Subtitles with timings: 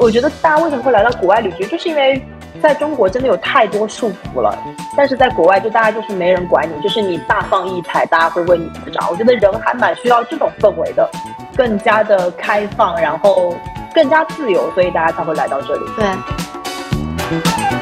[0.00, 2.20] 我觉得大家为什么会来到国外旅居，就是因为
[2.62, 4.58] 在中国真的有太多束缚了，
[4.96, 9.06] 但是在国外就大家就是没人管你，就是你大放异彩，大家会为你鼓掌。
[9.10, 11.06] 我觉得人还蛮需要这种氛围的，
[11.54, 13.54] 更加的开放，然后
[13.94, 15.84] 更加自由，所以大家才会来到这里。
[15.94, 17.79] 对。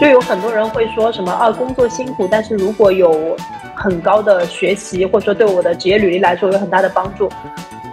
[0.00, 3.36] 就有很多人会说什么啊，工作辛苦，但是如果有。
[3.72, 7.30] 很高的学习，或者说对我的职业履历来说有很大的帮助。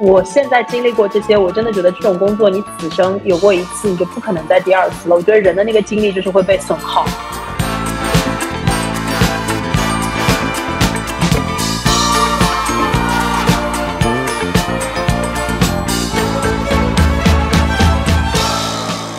[0.02, 5.16] 我现在经历过这些，我真的觉得这种工作你此生有过一次，你就不可能再第二次了。
[5.16, 7.05] 我觉得人的那个精力就是会被损耗。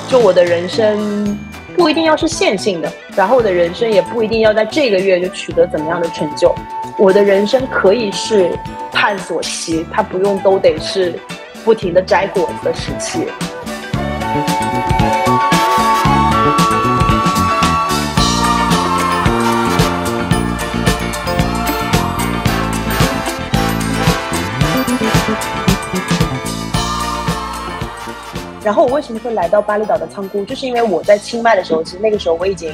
[0.07, 1.39] 就我的人生。
[1.79, 6.53] 不一定要是线性的，然后我的人生也不一定要在这个月就取得怎么样的成就。
[6.99, 8.51] 我的人生可以是
[8.91, 11.15] 探索期，它不用都得是
[11.65, 13.29] 不停的摘果子的时期。
[28.69, 30.45] 然后我为什么会来到巴厘岛的仓库？
[30.45, 32.71] 就是因为我在清迈的时候，其实那个时候我已经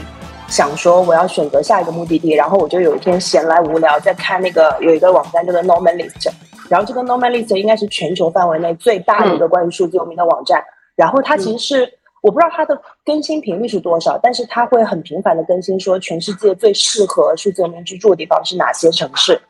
[0.48, 2.33] 想说我要选择下一个目的地。
[2.33, 6.33] 然后我就有一天闲来无聊，在看那个有一个网站叫做 Norman List，
[6.69, 10.61] 然后这个 Norman List 应该是全球范围内最大的一个关于数字游民的网站。
[10.97, 11.89] 然后它其实是
[12.22, 19.41] 我不知道它的更新频率是多少，但是它会很频繁的更新说全世界最适合数字游民居住的地方是哪些城市。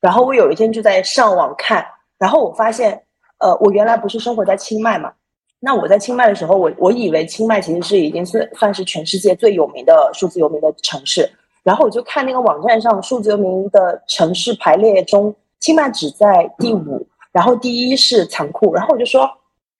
[0.00, 1.84] 然后我有一天就在上网看，
[2.18, 3.02] 然后我发现，
[3.40, 5.12] 呃，我原来不是生活在清迈嘛。
[5.62, 11.30] 那我在清迈的时候，我我以为清迈其实是已经是算是全世界最有名的数字游民的城市，
[11.62, 19.30] 然后我就看那个网站上数字游民的城市排列中，清迈只在第五，然后第一是仓库，然后我就说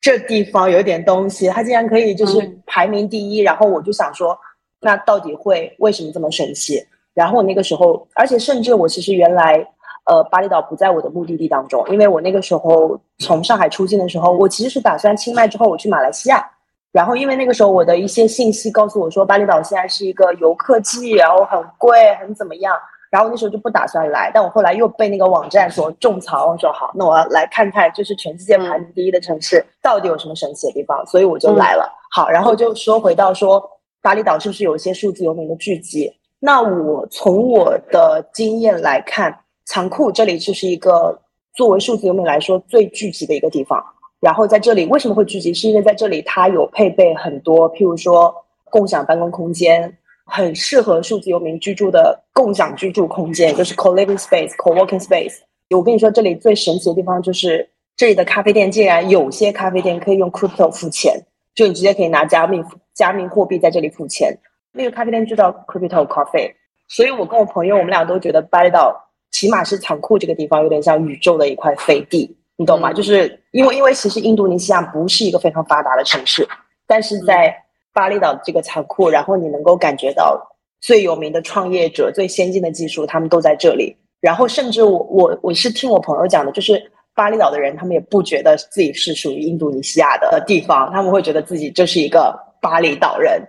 [0.03, 4.39] 这地方有点东西，它竟然可以就是排名第一，然后我就想说，
[4.81, 6.79] 那到底会为什么这么神奇？
[7.15, 9.67] 然后我那个时候，而且甚至我其实原来。
[10.07, 16.45] 呃，巴厘岛不在我的目的地当中，因为我那个时候从上海出境的时候，我其实是打算清迈之后我去马来西亚，
[16.91, 22.77] 然后因为那个时候我的一些信息告诉我说巴厘岛现在是一个游客季，然后很贵，很怎么样，
[23.11, 31.89] 然后那时候就不打算来，但我后来又被那个网站所种草，我说好，那我要来看看，就是全世界排名第一的城市到底有什么神奇的地方，所以我就来了。
[32.11, 33.63] 好，然后就说回到说
[34.03, 36.13] 巴厘岛是不是有一些数字游民的聚集？
[36.41, 39.39] 那我从我的经验来看。
[39.65, 41.19] 仓库这里就是一个
[41.55, 43.85] 作为数字游民来说最聚集的一个地方。
[44.21, 45.55] 然后在这里为什么会聚集？
[45.55, 48.35] 是因为在这里它有配备很多，譬如说
[48.65, 55.39] 共享办公空间，很适合数字游民居住的共享居住空间，就是 co-living space、co-working space。
[55.71, 57.67] 我跟你说，这里最神奇的地方就是
[57.97, 61.19] 这里的咖啡店竟然有些咖啡店可以用 crypto 付钱，
[61.55, 62.63] 就你直接可以拿加密
[62.93, 64.37] 加密货币在这里付钱。
[64.73, 66.53] 那个咖啡店就叫 crypto coffee。
[66.89, 69.10] 所以我跟我朋友，我们俩都觉得巴厘岛。
[69.31, 72.93] 起码是仓库这个地方有点像宇宙的一块飞地，你懂吗？
[72.93, 76.47] 就是因为因为其实印度尼西亚不是一个非常发达的城市，
[76.87, 77.55] 但是在
[77.93, 80.41] 巴厘岛这个仓库，然后你能够感觉到
[80.81, 83.97] 最有名的创业者、最先进的技术，他们都在这里。
[84.21, 86.81] 然后甚至我我我是听我朋友讲的，就是
[87.15, 93.41] 巴厘岛的人，他们也不觉得自己是属于印度尼西亚的地方，他们会觉得自己就是一个巴厘岛人，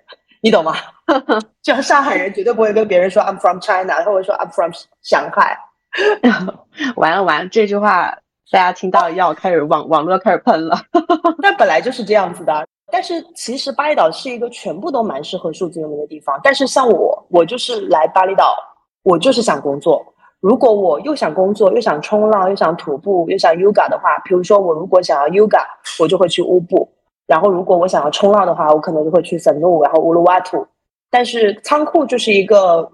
[0.41, 0.75] 你懂吗？
[1.61, 4.71] 就像上海人绝对不会跟别人说 I'm from China，或者说 I'm from
[5.01, 5.57] 上海。
[6.95, 8.17] 完了完了，这句话
[8.51, 10.77] 大家听到要开始网网络开始喷了。
[11.39, 16.39] 那本来就是这样子的，但是其实巴厘岛是一个全部都蛮适合数字游民的地方。
[16.43, 18.55] 但是像我，我就是来巴厘岛，
[19.03, 20.03] 我就是想工作。
[20.39, 25.63] 如果我又想工作，又想冲浪，又想徒步，又想 yoga 的话，比如说我如果想要 yoga，
[25.99, 26.87] 我就会去乌布；
[27.27, 30.65] 然后如果我想要冲浪的话，我可能就会去神怒，然后乌鲁瓦图。
[31.11, 32.91] 但是仓库就是一个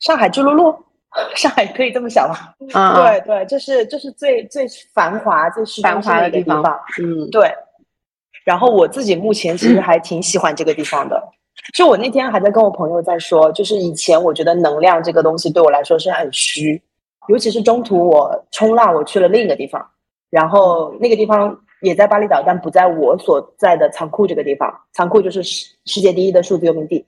[0.00, 0.74] 上海巨鹿路。
[1.34, 2.36] 上海可以这么想吗？
[2.94, 6.62] 对对，这是这是最最繁华、最繁华的地方。
[7.00, 7.50] 嗯，对。
[8.44, 11.20] 然后我自己目前其实还挺喜欢这个地方的。
[11.74, 16.80] 就我那天还在跟我朋友在说，就是以前我觉得能量这个东西对我来说是很虚，
[17.28, 19.84] 尤其是中途我冲浪，我去了另一个地方，
[20.30, 24.72] 然后那个地方也在巴厘岛，但不在我所在的仓库这个地方。
[24.92, 27.04] 仓库就是世世界第一的数字游民地。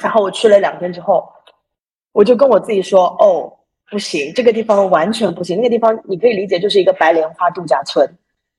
[0.00, 1.28] 然后我去了两天之后。
[2.14, 3.52] 我就跟我自己说，哦，
[3.90, 5.56] 不行，这个地方完全不行。
[5.58, 8.08] 那个地方你可以理解就是一个白莲花度假村，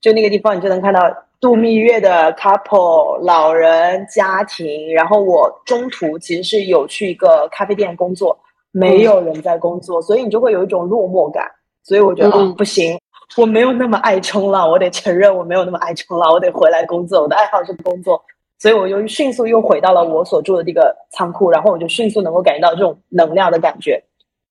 [0.00, 1.00] 就那个地方你就能看到
[1.40, 4.94] 度蜜月的 couple、老人家庭。
[4.94, 8.38] 然后我中途其实是有去一个咖啡店工作，
[8.72, 11.50] 没有人在工作，所以你就会有一种落寞感。
[11.82, 12.98] 所以我觉得哦不行，
[13.38, 18.22] 我没有那么爱冲浪，我得承认我没有那么爱冲浪，我得回来工作，我的爱好是工作，
[18.58, 24.02] 所以我就迅速又回到了我所住的这个仓库，然后我就迅速能够感觉到这种能量的感觉，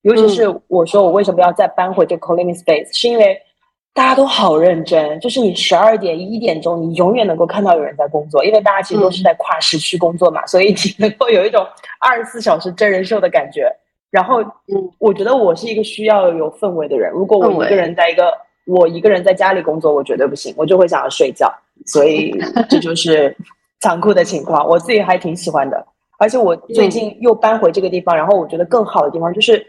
[0.02, 3.40] 尤其是我说我为什么要再搬回这 co-living space，是因为。
[3.96, 11.66] 大家都好认真，就是你十二点一点钟，你永远能够看到有人在工作，因为大家其实都是在跨时区工作嘛，所以你能够有一种
[11.98, 13.74] 二十四小时真人秀的感觉。
[14.10, 17.10] 然后，嗯，我觉得我是一个需要有氛围的人。
[17.10, 18.30] 如果我一个人在一个
[18.66, 21.50] 我一个人在家里工作，我绝对不行，我就会想要睡觉。
[21.86, 22.38] 所以
[22.68, 23.34] 这就是
[23.80, 24.66] 残酷的情况。
[24.66, 25.86] 我自己还挺喜欢的，
[26.18, 29.66] 而且我最近又搬回这个地方，然后我觉得更好的地方就是。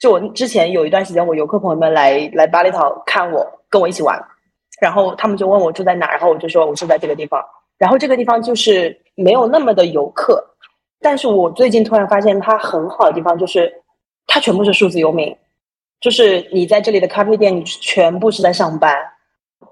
[0.00, 4.16] 就我之前有一段时间，我游客朋友们来来巴厘岛看我，跟我一起玩，
[4.80, 7.44] 然后他们就问我住在哪，然后我就说我住在这个地方，
[7.78, 10.40] 然后这个地方就是没有那么的游客，
[11.00, 13.68] 但是我最近突然发现它很好的地方就是
[14.28, 15.36] 它全部是数字游民，
[16.00, 18.96] 就是你在这里的咖啡店，你全部是在上班，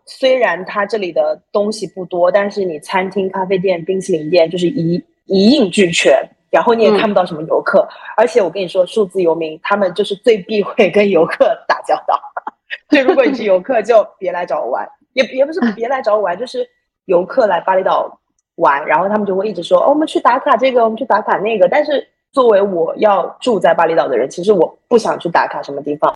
[0.07, 4.95] 虽然它这里的东西不多，但是你餐厅、咖啡店、冰淇淋店就是一
[5.27, 6.27] 一应俱全。
[6.49, 7.87] 然后你也看不到什么游客，
[8.17, 12.19] 而且我跟你说，数字游民他们就是最避讳跟游客打交道。
[12.89, 16.67] 所以如果你是游客，就别来找我玩，也也不是别来找我玩，就是
[17.07, 18.19] 游客来巴厘岛
[18.55, 21.69] 玩，然后他们就会一直说，哦，我们去打卡这个，我们去打卡那个。
[21.69, 26.15] 但是作为我要住在巴厘岛的人，其实我不想去打卡什么地方。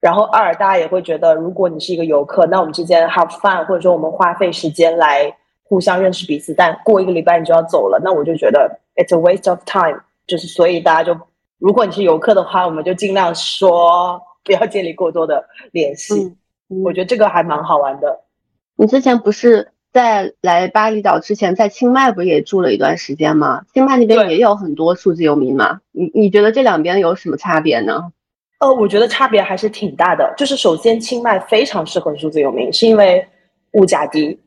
[0.00, 5.34] 然后二，大家也会觉得，如果你是一个游客，那我们之间 have fun，或者说我们花费时间来
[5.64, 8.80] 互相认识彼此，但过一个礼拜你就要走了，那我就觉得。
[8.98, 11.20] It's a waste of time，就是所以大家就，
[11.58, 16.34] 如果你是游客的话，我们就尽量说不要建立过多的联系。
[16.82, 18.20] 我觉得这个还蛮好玩的。
[18.74, 23.64] 你之前不是在来巴厘岛之前，在清迈不也住了一段时间吗？
[23.74, 25.82] 清迈那边也有很多数字游民嘛。
[25.92, 28.12] 你你觉得这两边有什么差别呢？
[28.58, 30.32] 呃，我觉得差别还是挺大的。
[30.36, 33.26] 就是首先，清迈非常适合数字游民，是因为
[33.72, 34.38] 物价低，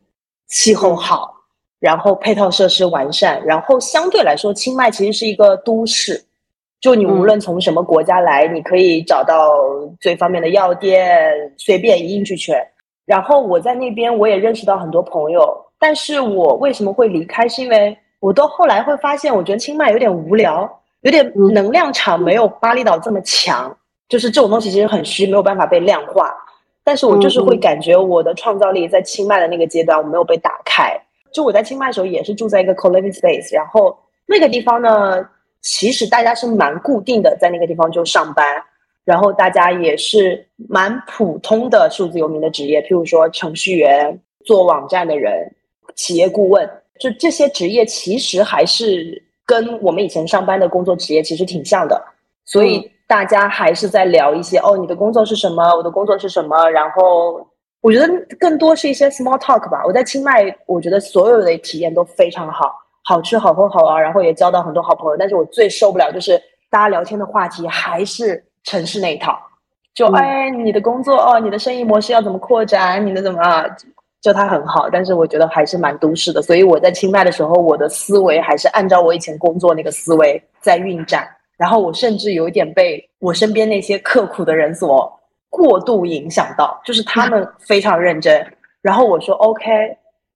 [0.47, 1.35] 气候好。
[1.79, 6.21] 然后配套设施完善，然后相对来说，清迈其实是一个都市，
[6.81, 9.49] 就你无论从什么国家来，你可以找到
[10.01, 12.61] 最方便的药店，随便一应俱全。
[13.05, 17.47] 然后我在那边我也认识到很多朋友，但是我为什么会离开？
[17.47, 20.69] 是因为我到后来会发现，我觉得清迈有点无聊，
[21.03, 23.73] 有点能量场没有巴厘岛这么强，
[24.09, 26.35] 就是这种东西其实很虚，没有办法被量化。
[26.83, 30.99] 但是我就是会感觉我的创造力在清迈的那个阶段我没有被打开。
[31.31, 33.95] 就我在清迈的时候，也是住在一个 co-living space，然后
[34.25, 35.23] 那个地方呢，
[35.61, 38.43] 其实大家是蛮固定的，在那个地方就上班，
[39.05, 45.53] 然后大家也是蛮普通的数字游民的职业，譬如说程序员、做网站的人、
[45.95, 46.67] 企业顾问，
[46.99, 52.03] 就这些职业其实还是跟我们以前上班的工作职业其实挺像的，
[52.45, 55.75] 所以大家还是在聊一些哦，你的工作是什么？
[55.75, 56.69] 我的工作是什么？
[56.69, 57.45] 然后。
[57.81, 58.05] 我觉得
[58.37, 59.81] 更多是一些 small talk 吧。
[59.85, 62.75] 我在清迈，我觉得所有的体验都非常好，
[63.05, 65.15] 好吃、好喝、好玩，然后也交到很多好朋友。
[65.15, 66.37] 但是我最受不了就是
[66.69, 69.39] 大家聊天的话题还是城市那一套，
[69.95, 73.65] 就哎，你的工作哦，你的生意模式要怎么扩展，你的怎么啊？
[74.19, 76.41] 就它很好，但是我觉得还是蛮都市的。
[76.41, 81.25] 所以我在清迈的时候，我的思维还是按照我以前工作那个思维在运转。
[81.59, 85.15] 然后我甚至有一点被我身边那些刻苦的人所。
[85.51, 88.45] 过度影响到，就是他们 非常认真，
[88.83, 89.65] 然后我说 OK，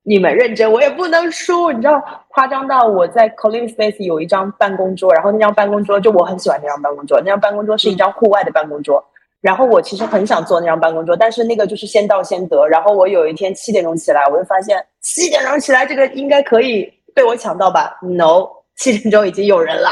[0.01, 9.05] 你们认真，我也不能输，你知道，夸张到我在 co-living space 有一张办公桌，然后那张办公桌就我很喜欢那张办公桌，那张办公桌是一张户外的办公桌，
[9.39, 19.89] 然后我其实很想坐那张办公桌，但是那个就是先到先得，然后我有一天七点钟起来，我就发现七点钟起来这个应该可以被我抢到吧？No，七点钟已经有人了，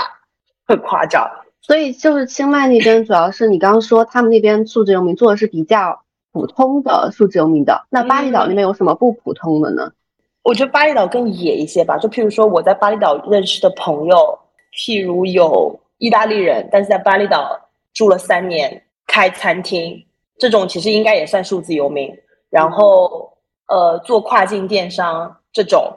[0.67, 1.29] 很夸张。
[1.61, 6.01] 所以就是清迈那边，主要是你刚刚说他们那边数字游民做的是比较
[6.31, 7.85] 普通的数字游民的。
[7.89, 9.91] 那巴厘岛那边有什么不普通的呢？
[10.43, 11.97] 我觉得巴厘岛更野一些吧。
[11.99, 14.39] 就譬如说我在巴厘岛认识的朋友，
[14.73, 17.59] 譬如有意大利人，但是在巴厘岛
[17.93, 20.03] 住了三年，开餐厅，
[20.39, 22.11] 这种其实应该也算数字游民。
[22.49, 23.31] 然后
[23.67, 25.93] 呃，做跨境电商这种，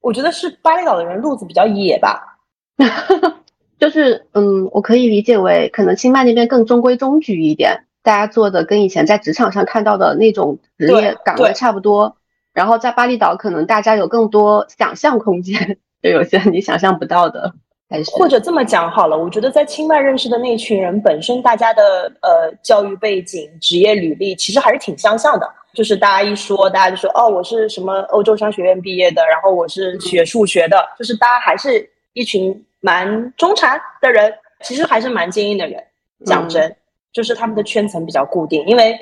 [0.00, 2.36] 我觉得是巴厘岛的人路子比较野吧。
[3.84, 12.16] 就是嗯，我可以理解为可能清迈那边更中规中矩一点，大家做的跟以前在职场上看到的那种职业岗位差不多。
[12.54, 17.52] 然后在巴厘岛，可能大家有更多想象空间， 就有些你想象不到的。
[17.90, 25.46] 还是或者这么讲好了，我觉得在清迈认识的那群人，本身大家的呃教育背景、职业履历其实还是挺相像的。
[25.74, 32.64] 就是大家一说，大家就说哦，我是什么欧洲商学院毕业的，然后我是学数学的，就是大家还是一群。
[32.84, 35.82] 蛮中产的人，其实还是蛮精英的人。
[36.26, 36.76] 讲真，
[37.14, 38.94] 就是他们的圈层比较固定，因为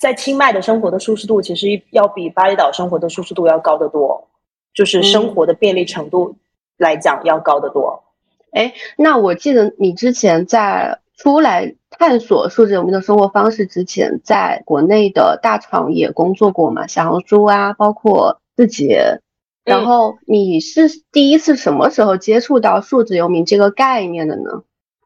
[0.00, 4.26] 在清迈的生活的舒适度其实要比巴厘岛生活的舒适度要高得多，
[4.74, 6.34] 就是生活的便利程度
[6.76, 8.02] 来讲要高得多。
[8.50, 16.88] 哎，那我记得你之前在出来探索数字游民的生活方式之前，在国内的大厂也工作过嘛？
[16.88, 19.20] 小红书啊，包括字节。
[19.64, 24.50] 然后你是第一次什么时候接触到数字游民这个概念的呢？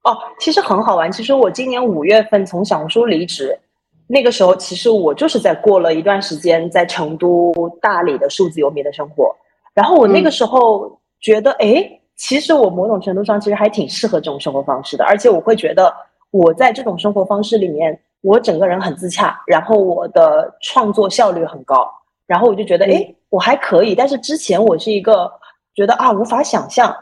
[0.03, 1.11] 哦，其实很好玩。
[1.11, 3.59] 其实我今年五月份从小红书离职，
[4.07, 9.35] 那个时候其实我就是在过了一段时间在成都、大理的数字游民的生活。
[9.75, 12.01] 然后我那个时候觉得，哎。
[12.17, 15.93] 其实我某种程度上其实还挺适合这种生活方式的，而且我会觉得
[16.31, 21.91] 我在这种生活方式里面，我整个人很自洽，然后我的创作效率很高，
[22.27, 23.95] 然后我就觉得，哎，我还可以。
[23.95, 25.31] 但是之前我是一个
[25.75, 26.95] 觉得啊无法想象，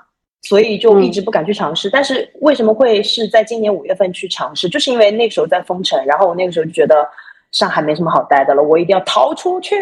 [0.43, 1.89] 所以就一直不敢去尝试。
[1.91, 4.69] 但是为什么会是在今年五月份去尝试？
[4.69, 7.09] 就是因为那个时候在封城，然后我那个时候就觉得
[7.53, 9.77] 上海没什么好待的了，我一定要逃出去，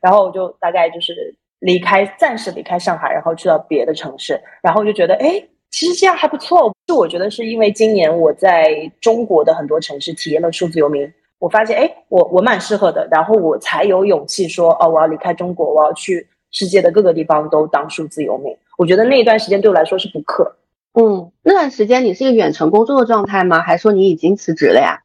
[0.00, 1.34] 然后我就大概就是。
[1.60, 6.70] 离开，暂时离开上海，然后去到别的城市，然后我就觉得，哎，其实这样还不错。
[6.86, 11.10] 就我觉得是因为今年我在中国的很多城市体验了数字游民，
[11.44, 18.56] 我发现，哎，我我蛮适合的，然后我才有勇气说，哦，我要离开中国，我要去世界的各个地方都当数字游民。
[18.78, 20.50] 我觉得那一段时间对我来说是补课。
[20.94, 23.60] 嗯，那段时间你是一个远程工作的状态吗？
[23.60, 24.98] 还是说你已经辞职了呀？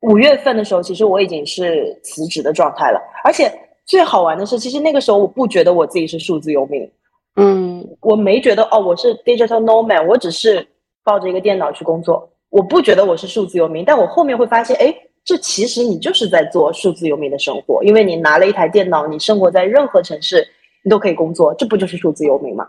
[0.00, 3.52] 五月份的时候，其实我已经是辞职的状态了，而且。
[3.84, 6.88] 最好玩的是，其实那个时候我不觉得我自己是数字游民，
[7.34, 10.64] 嗯，我没觉得哦，我是 digital nomad，我只是
[11.02, 13.84] 抱着一个电脑去工作，我不觉得我是数字游民。
[13.84, 14.94] 但我后面会发现，哎，
[15.24, 20.48] 这其实你就是在做数字游民的生活，因为你拿了一台电脑，你生活在任何城市，
[20.82, 22.66] 你都可以工作，这不就是数字游民吗？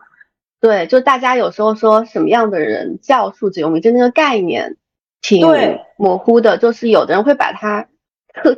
[0.61, 4.77] 对，就大家有时候说什么样的人叫数字游民，就那个概念
[5.21, 5.45] 挺
[5.97, 7.87] 模糊的，就是有的人会把它。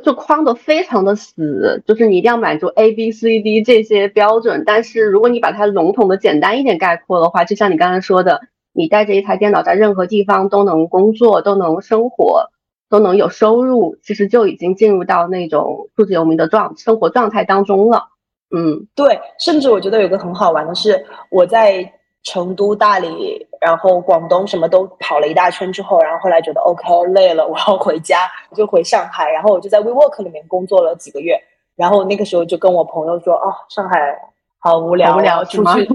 [0.02, 4.62] 就框的非常的死，就是你一定要满足 A B C D 这些标准。
[4.64, 8.40] 但是如果你把它笼统的简单一点概括的话，就像你刚才说的，
[8.72, 12.48] 你带着一台电脑在任何地方都能工作，都能生活，
[12.88, 18.08] 都能有收入，其实就已经进入到那种数字游民的状生活状态当中了。
[18.56, 21.92] 嗯，对，甚至我觉得有个很好玩的是，我在。
[22.28, 26.82] 成都、大理，然后广东什么都跑了一大圈之后，然后后来觉得 OK
[27.14, 31.40] 累了，我要回家，我就回上海，然后我就在 WeWork 里面工作了几个月，
[31.76, 34.18] 然后那个时候就跟我朋友说：“哦，上海
[34.66, 35.88] 好无聊，无聊出去，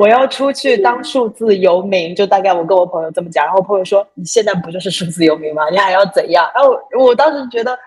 [0.00, 5.68] 我要出去当数字游民。”就大概我跟我朋友这么讲，然后朋友说：“你现在不就是数字游民吗？
[5.70, 7.78] 你还要怎样？”然后我当时觉得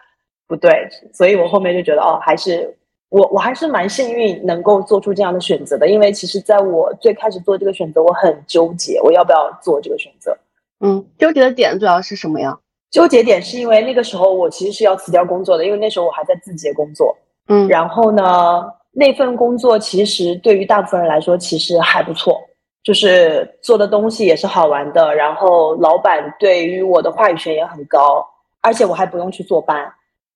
[0.47, 0.71] 不对，
[1.13, 2.73] 所以我后面就觉得哦，还是。
[3.09, 10.37] 我我还是蛮幸运能够做出这样的选择的，因为其实在我最开始做这个选择，我很纠结，我要不要做这个选择？
[10.81, 12.59] 嗯，纠结的点主要是什么呀？
[12.91, 17.15] 纠结点是因为那个时候我其实是要辞掉工作的，因为那时候我还在字节工作。
[17.47, 18.65] 嗯，然后呢，
[18.99, 22.41] 那份工作其实对于大部分人来说其实还不错，
[22.83, 28.25] 就是做的东西也是好玩的，然后老板对于我的话语权也很高，
[28.59, 29.87] 而且我还不用去坐班，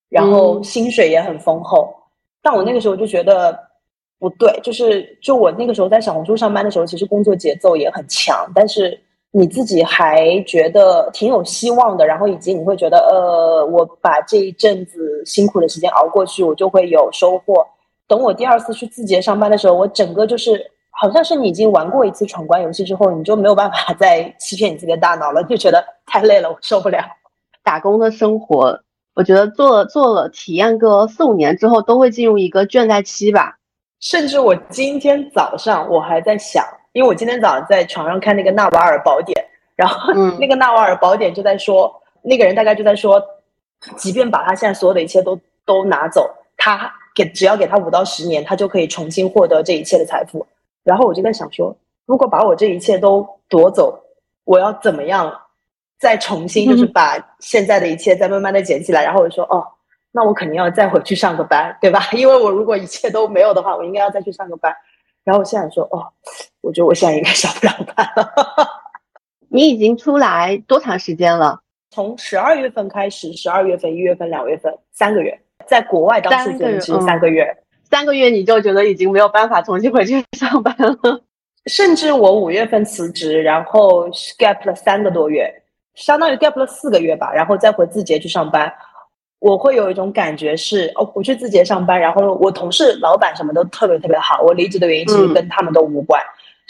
[0.09, 1.91] 然后薪水也很丰厚。
[2.43, 3.57] 但我那个时候就觉得
[4.19, 8.95] 不对，就是就我那个时候在小红书上班的时候，其实工作节奏也很强，但是
[9.31, 17.65] 你自己还觉得挺有希望的，然后以及你会觉得，呃，我把这一阵子辛苦的时间熬过去，我就会有收获。
[18.11, 27.01] 等我第二次去字节上班的时候，我整个就是好像是你已经玩过一次闯关游戏之后，你就没有办法再欺骗你自己的大脑了，就觉得太累了，我受不了
[27.63, 28.77] 打工的生活。
[29.13, 33.55] 我觉得做了做了体验个四五年之后，都会进入一个倦怠期吧。
[34.01, 39.41] 甚至我今天早上我还在想，因为我今天早上在床上看那个《纳瓦尔宝典》，
[39.77, 41.89] 然后 那个《纳瓦尔宝典》就在说，
[42.21, 43.23] 那个人大概就在说，
[43.95, 46.91] 即便把他现在所有的一切都都拿走，他
[47.23, 50.45] 给只要给他五到十年，他就可以重新获得这一切的财富。
[50.83, 51.75] 然后我就在想说，
[52.05, 53.99] 如果把我这一切都夺走，
[54.43, 55.31] 我要怎么样？
[55.99, 59.63] 再重新就是把现在的一切再慢慢的捡起来，然后我就说哦，
[60.11, 62.09] 那我肯定要再回去上个班，对吧？
[62.13, 64.75] 因为我如果一切都没有的话，我应该要再去上个班。
[65.23, 66.07] 然后我现在说哦，
[66.61, 68.33] 我觉得我现在应该 上不了班了。
[69.47, 71.59] 你已经出来多长时间了？
[71.91, 77.55] 从十二月份开始，十二月份、一月份、两月份，三个月，在国外当数字游民三个月，
[77.89, 81.21] 三个月你就觉得已经没有办法重新回去上班了。
[81.67, 85.53] 甚至我五月份辞职，然后 gap 了三个多月。
[85.93, 88.71] 相当于 gap 了四个月吧，然后再回字节去上班，
[89.39, 94.41] 我会有一种感觉是，哦，我去字节上班，然后我同事、老板什么都特别特别好。
[94.41, 96.19] 我离职的原因其实跟他们都无关，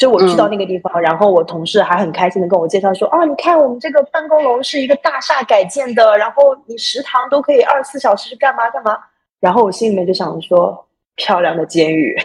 [0.02, 8.98] 就我去到那个地方，然后我同事还很开心的跟我介绍说，啊，你看我们这个办公楼是一个大厦改建的，然后你食堂都可以二十四小时干嘛干嘛。
[9.40, 10.84] 然后我心里面就想说，
[11.18, 12.18] 漂亮的监狱，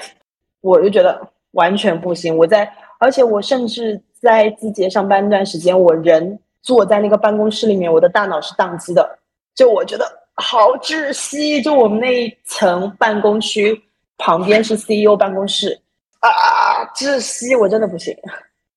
[0.62, 2.34] 我就觉得完全不行。
[2.34, 2.66] 我在，
[2.98, 9.18] 而且我甚至在字节上班那段时间，我人坐在那个办公室里面，我的大脑是宕机的，
[9.54, 11.60] 就我觉得好窒息。
[11.60, 13.78] 就我们那一层办公区
[14.16, 15.78] 旁边是 CEO 办公室
[16.20, 18.16] 啊，窒息，我真的不行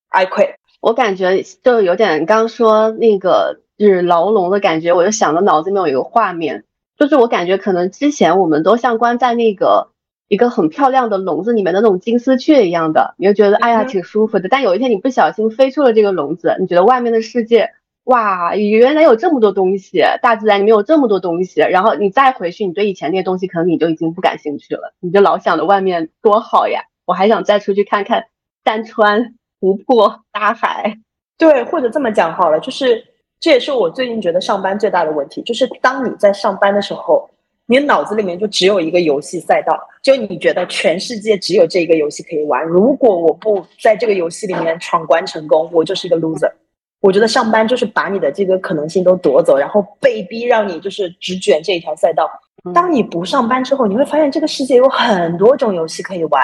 [0.10, 0.56] ，I quit。
[0.82, 6.64] 我感觉就有点刚说那个就是牢笼的感觉，我就想到脑子里面有一个画面。
[6.98, 9.90] 就是我感觉可能之前我们都像关在那个
[10.28, 14.50] 一个很漂亮的笼子里面的那种金丝雀一样的，你就觉得哎呀挺舒服的。
[14.50, 17.72] 但有一天你不小心飞出了这个笼子，你觉得外面的世界
[18.04, 21.62] 哇，原来有这么多东西，大自然里面有这么多东西。
[21.62, 28.24] 然后你再回去，你对以前那些东西可能你就已经不感兴趣了，你就老想着外面多好呀，我还想再出去看看
[28.64, 30.96] 山川、湖泊、大海。
[31.38, 33.04] 对，或者这么讲好了，就是。
[33.42, 37.26] 这也是我最近觉得上班最大的问题，就是当你在上班的时候，
[37.68, 42.62] 你脑子里面就只有一个游戏赛道，就你觉得全世界只有这一个游戏可以玩。
[42.66, 46.52] 如果我不在这个游戏里面闯关成功，我就是一个 loser。
[47.00, 52.30] 我觉得上班就是把你的这个可能性都夺走，然后被逼让你就是只卷这一条赛道。
[52.74, 56.44] 当你不上班之后，你会发现这个世界有很多种游戏可以玩，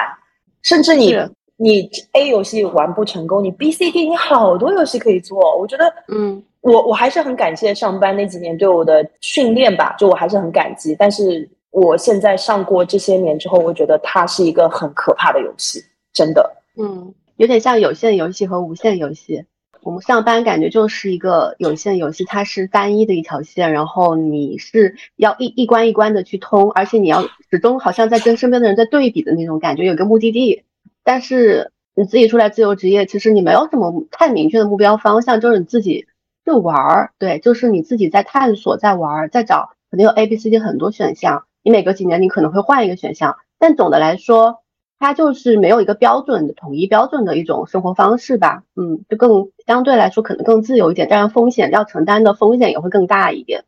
[0.66, 1.16] 甚至你
[1.56, 5.58] 你 A 游戏玩不成功，你 B、C、D 你好多游戏可以做。
[5.58, 6.44] 我觉得，嗯。
[6.62, 10.96] 我我还是很感谢上班那几年对我的训练吧，就我还是很感激。
[10.98, 15.80] 但是我现在上过这些年之后，我觉得它是一个很可怕的游戏，
[16.12, 16.52] 真的。
[16.76, 19.46] 嗯，有点像有线游戏和无线游戏。
[19.86, 30.64] 我们上班感觉就是一个有线游戏，它是单一的一条线，然后你是要一一关一关的去通，而且你要始终好像在跟身边的人在对比的那种感觉，有个目的地。
[31.04, 36.08] 但是你自己出来自由职业，其实你没有什么太明确的目标方向，就是你自己。
[36.44, 41.46] 就玩儿，对，就是你自己在探索，在玩儿，在找，肯定有 A、B、C、D 很多选项。
[41.64, 44.60] 你每隔几年你可能会换一个选项，但总的来说，
[45.00, 48.64] 它就是没有一个标准的、统一标准的一种生活方式吧。
[48.76, 53.64] 嗯，就更相对来说可能更自由一点，当然风险要承担的风险也会更大一点。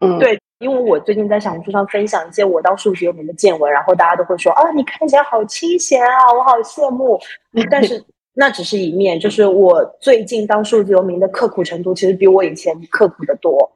[0.00, 7.18] 嗯，对，因为我最近在小红书上分享一些我当数学有名的见闻，然后大家都会说啊，你看起来好清闲啊，我好羡慕。
[7.70, 8.04] 但是。
[8.40, 13.68] 那只是一面，就是我最近当数字游民的刻苦程度，其实比我以前刻苦的多。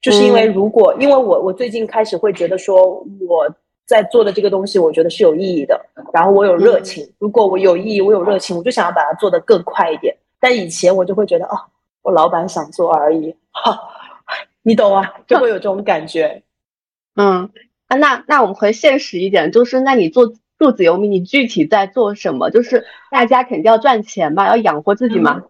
[0.00, 3.46] 就是因为如果，因为我我最近开始会觉得说，我
[3.86, 5.80] 在做的这个东西，我觉得是有意义的，
[6.12, 7.08] 然后我有热情。
[7.18, 10.14] 如果我有意义，我有热情，我就想要把它做得更快一点。
[10.40, 11.56] 但以前我就会觉得，哦，
[12.02, 13.78] 我老板想做而已，哈，
[14.62, 15.14] 你懂啊？
[15.26, 16.42] 就会有这种感觉。
[17.16, 17.48] 嗯，
[17.88, 20.34] 啊，那那我们回现实一点，就是那你做。
[20.58, 22.48] 数字游民，你具体在做什么？
[22.48, 25.42] 就是大家肯定要赚钱吧，要养活自己嘛。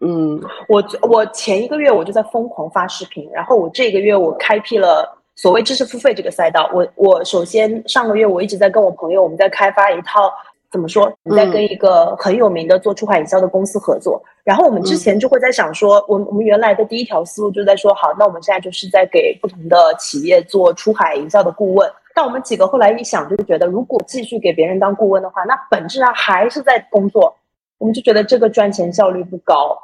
[0.00, 6.68] 嗯，我我前一个月我就在疯狂发视频，然后我这个月我开辟了所谓知识付费这个赛道。
[6.74, 10.32] 我我首先上个月我一直在跟我朋友，我们在开发一套
[10.72, 11.12] 怎么说？
[11.22, 14.20] 你在跟一个很有名的做出海营销的公司合作。
[14.42, 21.88] 然后我们之前就会在想说，我我们原来的第一条思路就在说，好，那我们现在就是在给不同的企业做出海营销的顾问。
[22.16, 27.32] 但我们几个后来一想，就是觉得如果继续给别人当顾问的话，那本质上还是在工作。
[27.78, 29.78] 我们就觉得这个赚钱效率不高。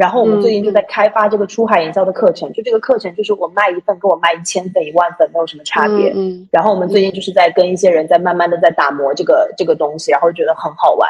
[0.00, 6.10] 然后我们最近就在开发这个出海营销的课程，就这个课程就是我卖一份跟我卖一千份、一万份没有什么差别。
[6.16, 6.48] 嗯。
[6.50, 11.06] 然后我们最近就是在跟一些人在慢慢的在打磨这个这个东西，然后觉得很好玩。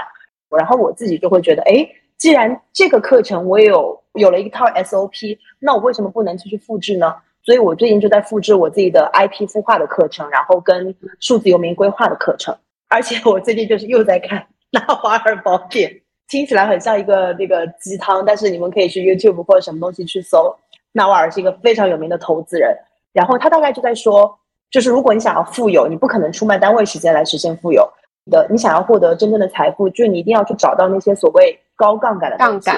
[0.58, 7.14] 然后我自己就会觉得，哎，既然这个课程我也有有了一套 SOP，那我为什么不能继续复制呢？
[7.44, 12.56] 所以我最近就在复制我自己的 IP 孵化的课程，然后跟数字游民规划的课程，
[12.88, 14.40] 而且我最近就是又在看
[14.72, 15.90] 《纳瓦尔宝典》，
[16.30, 20.56] 听起来很像一个那个鸡汤，但是你们可以去 YouTube 或者什么东西去搜。
[20.92, 22.74] 纳瓦尔是一个非常有名的投资人，
[23.12, 24.38] 然后他大概就在说，
[24.70, 27.86] 就是如果你想要富有，你不可能出卖单位时间来实现富有
[28.30, 32.76] 的，你想要获得真正的财富，就你一定要去找到那些所谓高杠杆的杠杆。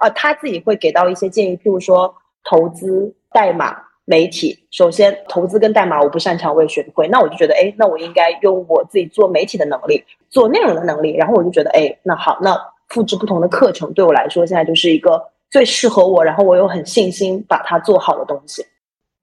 [0.00, 2.12] 啊，他自己会给到一些建议，譬如说
[2.42, 3.76] 投资代码。
[4.06, 7.08] 媒体首先投资跟代码我不擅长，我也学不会。
[7.08, 11.16] 那我就觉得，哎，那我应该用我自己做媒体的能力，做内容的能力。
[11.16, 12.54] 然后我就觉得，哎，那好，那
[12.88, 18.64] 复制不同的课程对我来说，现在就是一个最适合我，然后我有很信心把它做好的东西。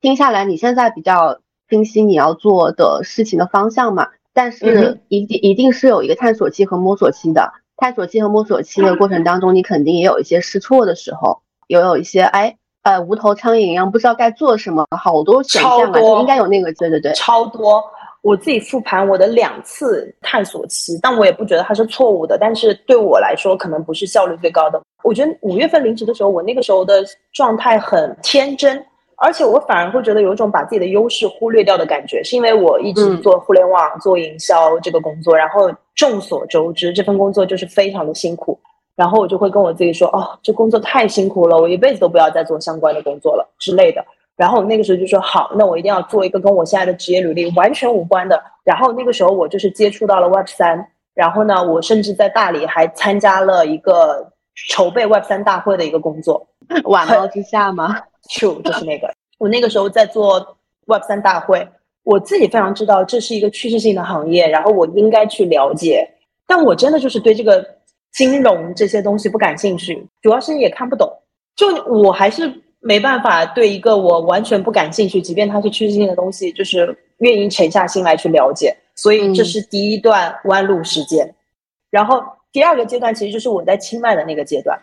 [0.01, 4.07] 听下来，你现在比较清晰你要做的事情的方向嘛？
[4.33, 7.51] 但是一定一定是有一个探索期和摸索期的。
[7.77, 12.57] 探索期和摸索期的过程当中，你肯定也有一些试错的时候，也有一些哎。
[12.83, 17.79] 呃，无头苍蝇一样，不知道该做什么，好多选项啊，应该有那个，对对对，超多。
[18.21, 24.79] 我自己复盘我的两次探索期，但我也不觉得它是错误的，但是对我来说可能不是效率最高的。
[25.03, 27.03] 我觉得五月份离职的时候，我那个时候的
[27.33, 28.83] 状态很天真，
[29.17, 38.59] 而且我反而会觉得有一种把自己的优势忽略掉的感觉，是因为我一直做互联网、做营销这个工作，然后众所周知，这份工作就是非常的辛苦。
[38.95, 44.05] 然后我就会跟我自己说，哦，这工作太辛苦了，我一辈子都不要再做相关的工作了之类的。
[44.41, 48.41] 然后那个时候就说，好，那我一定要做一个跟我现在的职业履历完全无关的。
[48.63, 54.31] 然后那个时候我就是接触到了 Web 三，然后呢，我甚至在大理还参加了一个
[54.69, 56.47] 筹备 Web 三大会的一个工作。
[56.85, 57.95] 晚猫之下吗
[58.29, 59.13] ？True，就是那个。
[59.37, 61.67] 我那个时候在做 Web 三大会，
[62.03, 66.07] 我自己非常知道这是一个趋势性的行业，然后我应该去了解。
[66.47, 67.63] 但我真的就是对这个。
[68.13, 71.09] 金融这些东西不感兴趣，主要是也看不懂。
[71.55, 78.75] 就我还是没办法对一个我完全不感兴趣，即便它是趋势性的东西，就是愿意沉下心来去了解。
[78.95, 81.33] 所以这是第一段弯路时间。
[81.89, 84.77] 然后第二个阶段其实就是我在清迈的那个阶段，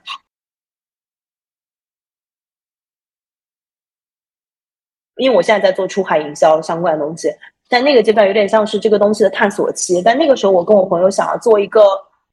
[5.17, 7.29] 因为我现在在做出海营销相关的东西，
[7.69, 10.01] 在那个阶段有点像是这个东西的探索期。
[10.03, 11.83] 但那个时候我跟我朋友想要做一个。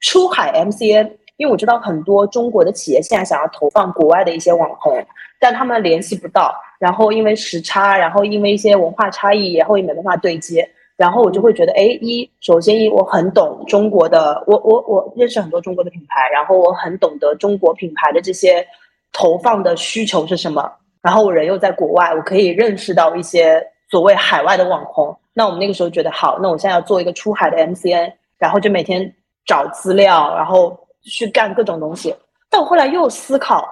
[0.02, 5.06] 出海 MCN，因为我知道很多中国的企业现在想要投放国外的一些网红，
[5.40, 18.66] 但他们联系不到，然后因为时差，然后因为一些文化差异，然后也没办法对接，然后我就会觉得，哎，一首先一我很懂中国的，我我我认识很多中国的品牌，然后我很懂得中国品牌的这些
[19.12, 20.72] 投放的需求是什么，
[21.02, 29.14] 然后我人又在国外，我可以认识到一些所谓海外的网红，那我们那个时候觉得好，那我现在要做一个出海的 MCN，然后就每天。
[29.48, 32.14] 找资料，然后去干各种东西。
[32.50, 33.68] 但我后来又思考，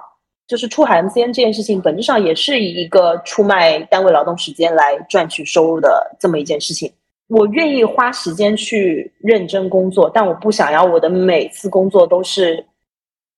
[0.46, 6.92] 就是出海 MCN 这件事情，本质上也是以一个出卖单位劳动时间来赚取收入的这么一件事情。
[7.28, 12.64] 我愿意花时间去认真工作，但我不想要我的每次工作都是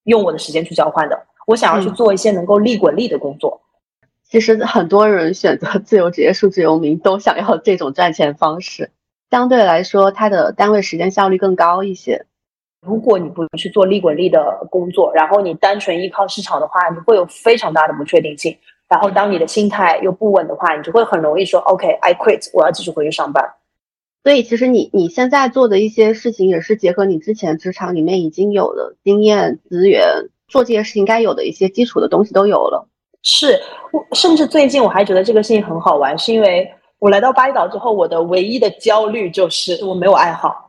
[0.05, 1.17] 用我的时间去交换的。
[1.47, 3.61] 我想要去做一些能够利滚利的工作。
[4.29, 8.91] 其实很多人选择自由职业、数字游民，都想要这种赚钱方式。
[9.31, 12.27] 相对来说，它的单位时间效率更高一些。
[12.87, 18.57] 如果你不去做利滚利的工作，然后你单纯依靠市场的话，你会有非常大的不确定性。
[18.89, 23.45] 然后当你的心态又不稳的话，你就会很容易说 “OK，I quit，我要继续回去上班”。
[24.23, 30.07] 所以其实你你现在做的一些事情，也是结合你之前职场里面已经有的经验资源，
[30.47, 32.89] 做这些事情该有的一些基础的东西都有了。
[33.23, 33.61] 是，
[33.93, 36.73] 我甚至最近我还觉得这个事情很好玩，是因为。
[36.99, 40.66] 我来到巴厘岛之后，我的唯一的焦虑就是我没有爱好。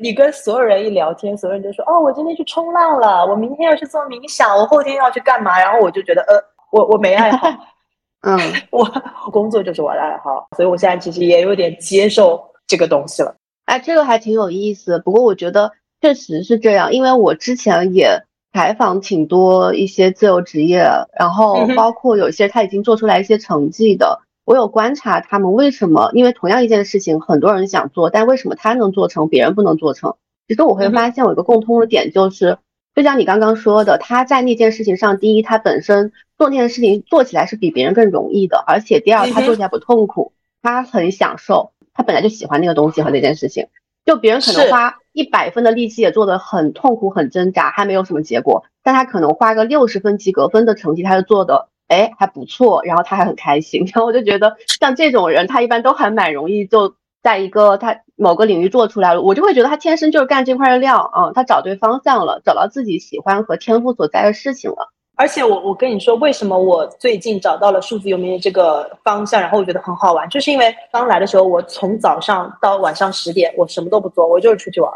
[0.00, 6.34] 你跟所有人一聊天，所有人都说：“哦，我今天去冲浪了，我明天要去做冥想，我后天要去干嘛？”然后我就觉得，呃，
[6.72, 7.48] 我我没爱好。
[8.22, 8.38] 嗯，
[8.70, 8.84] 我
[9.30, 13.34] 工作就是我的爱好，所以我现在其实也有点接受这个东西了。
[13.66, 14.98] 哎，这个还挺有意思。
[14.98, 20.84] 不过我觉得确实是这样，因为我之前也采访挺多一些自由职业，
[21.18, 24.20] 然后包括有些他已经做出来一些成绩的。
[24.50, 30.16] 我有观察他们为什么，因为同样一件事情，很多人想做，但为什么他能做成，别人不能做成？
[30.48, 32.58] 其实我会发现，有一个共通的点，就是
[32.92, 40.32] 就像你刚刚说的，他在那件事情上，第一，他本身做那件事情做起来是比别人更容易的，而且第二，他做起来不痛苦，
[40.62, 43.68] 他很享受，他本来就喜欢那个东西和那件事情。
[44.04, 51.68] 就别人可能花一百分的力气也做得很痛苦、很挣扎，还没有什么结果，但他可能花个六十分及格分的成绩，他就做的。
[51.90, 64.92] 哎，还不错，然后他还很开心，然后我就觉得像这种人，他一般都还蛮容易就在一个他某个领域做出来了，我就会觉得他天生就是干这块的料啊，他找对方向了，找到自己喜欢和天赋所在的事情了。
[65.16, 74.92] 而且我我跟你说，为什么我最近找到了数字游民的这个方向，然后我觉得很好玩，就是因为刚来的时候，我从早上到晚上十点，我什么都不做，我就是出去玩，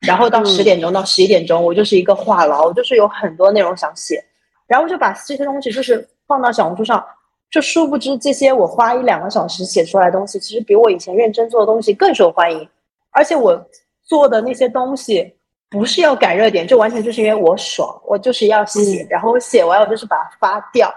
[0.00, 4.24] 然后到十点钟到十一点钟，我就是一个话痨，我就是有很多内容想写，
[4.66, 6.08] 然后就把这些东西就是。
[6.28, 7.04] 放到小红书上，
[7.50, 12.68] 就殊不知这些我花一两个小时写出来的东西，其实比我以前认真做的东西更受欢迎。
[13.10, 13.66] 而且我
[14.04, 15.34] 做的那些东西
[15.70, 20.94] 不是要赶热点，就完全就是因为我爽，我就是要写，然后我写完我就是把它发掉。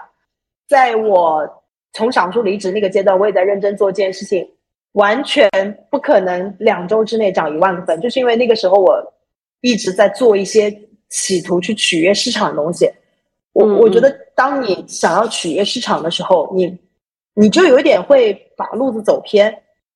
[0.68, 1.48] 在我
[1.94, 4.46] 从小红书离职那个阶段，我也在认真做这件事情，
[4.92, 5.50] 完全
[5.90, 9.02] 不可能两周之内涨一万个粉，就是因为那个时候我
[9.62, 10.70] 一直在做一些
[11.08, 12.90] 企图去取悦市场的东西。
[13.52, 16.78] 我我觉得，当你想要取悦市场的时候，你
[17.34, 19.54] 你就有一点会把路子走偏。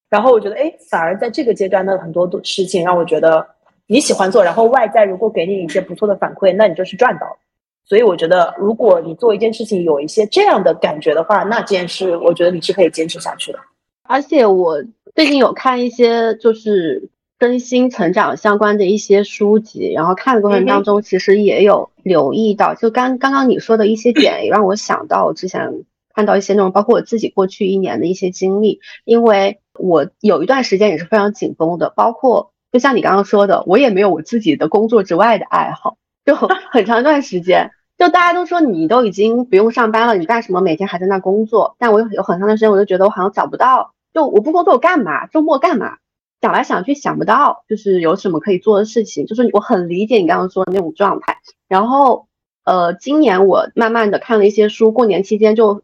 [0.09, 3.47] 然后我觉得，哎，反而在这个阶段的很多事情让我觉得
[3.87, 7.37] 你喜欢做，然后外在如果给你一些不错的反馈，那你就是赚到了。
[7.85, 13.59] 所以我觉得，如果你做一件事情有一些这样的感觉的话，那这件事我觉得你是可以坚持下去的。
[14.03, 14.77] 而且我
[15.15, 17.09] 最近有看一些就是。
[17.39, 36.35] 身心成长相关的一些书籍，然后看的过程当中，其实也有留意到，就刚刚刚你说的一些点，也让我想到我之前看到一些内容，包括我自己过去一年的一些经历，因为我有一段时间也是非常紧绷的，包括就像你刚刚说的，我也没有我自己的工作之外的爱好，就
[36.73, 41.77] 很长一段时间，就大家都说你都已经不用上班了，你干什么每天还在那工作？
[41.79, 45.27] 但我有有很长的时间，我就觉得我好像找不到，就我不工作我干嘛？
[45.27, 45.99] 周末干嘛？
[46.47, 49.27] 想来想去想不到，就是有什么可以做的事情。
[49.27, 51.39] 就是我很理解你刚刚说的那种状态。
[51.67, 52.29] 然后，
[52.65, 55.83] 呃，今年我慢慢的看了一些书，过年期间就，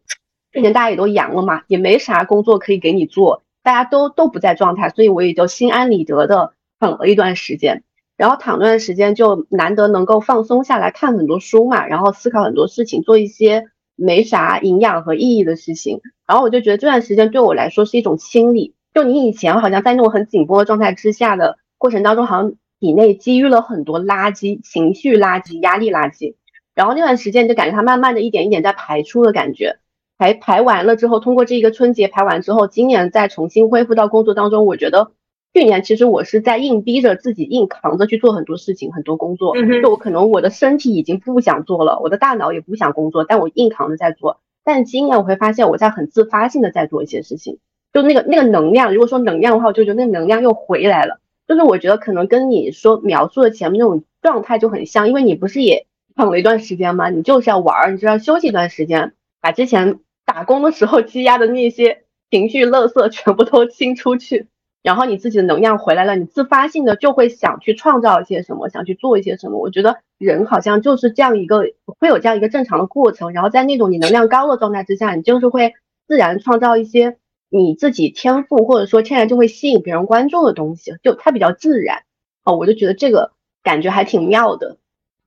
[0.52, 7.82] 去年大家也都阳了嘛，也没啥工作可以给你做，大家都都不在状态，所以我也就心安理得的躺了一段时间。
[8.16, 13.64] 然后躺段时间就难得能够放松下来看很多书嘛，然后思考很多事情，做一些
[13.96, 16.00] 没啥营养和意义的事情。
[16.24, 18.76] 然后我就觉得这段时间对我来说是一种清理。
[18.94, 26.34] 就你以前好像在那种很紧绷的状态之下的过程当中，好像体内积郁了很多垃圾、情绪垃圾、压力垃圾，
[26.74, 29.78] 然后那段时间就感觉它慢慢的一点一点在排出的感觉，
[30.18, 35.12] 排排完了之后，通过这一个春节排完之后，今年再重新恢复到工作当中，我觉得
[35.54, 47.58] 去年其实我是在硬逼着自己硬扛着去做很多事情、很多工作，就我可能我的身体已经不想做了，我的大脑也不想工作，但我硬扛着在做，但今年我会发现我在很自发性的在做一些事情。
[47.92, 51.18] 就那个那个能量，如果说能量的话，我就觉得那个能量又回来了。
[51.46, 57.10] 就是我觉得可能跟你说描述的前面那种状态就很像，因为你不是也躺了一段时间吗？
[57.10, 64.46] 你就是要玩儿，你就要休息一段时间，把之前打工的时候积压的那些情绪垃圾全部都清出去，
[64.82, 69.58] 然后你自己的能量回来了，你自发性的就会想去创造一些什么，想去做一些什么。
[69.58, 75.74] 我觉得人好像就是这样一个会有这样一个正常的过程，然后在那种你能量高的状态之下，你就是会
[76.06, 77.18] 自然创造一些。
[77.54, 82.02] 你自己天赋或者说天然就会吸引别人关注的东西，就它比较自然
[82.44, 83.30] 哦，我就觉得这个
[83.62, 84.74] 感觉还挺妙的。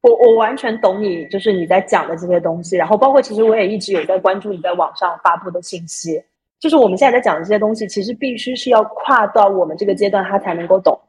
[0.01, 6.19] 我我完全懂你，就是你在讲的这些东西，然后包括其实我也一直有在关注你在网上发布的信息，
[6.59, 10.99] 就是我们现在在讲的这些东西，其实必须是要跨到我们这个阶段，他才能够懂。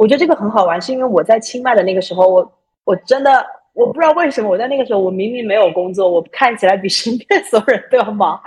[0.00, 8.40] 我觉得这个很好玩，是因为我在清迈的那个时候，我我真的我不知道为什么我在那个时候，我明明没有工作，我看起来比身边所有人都要忙。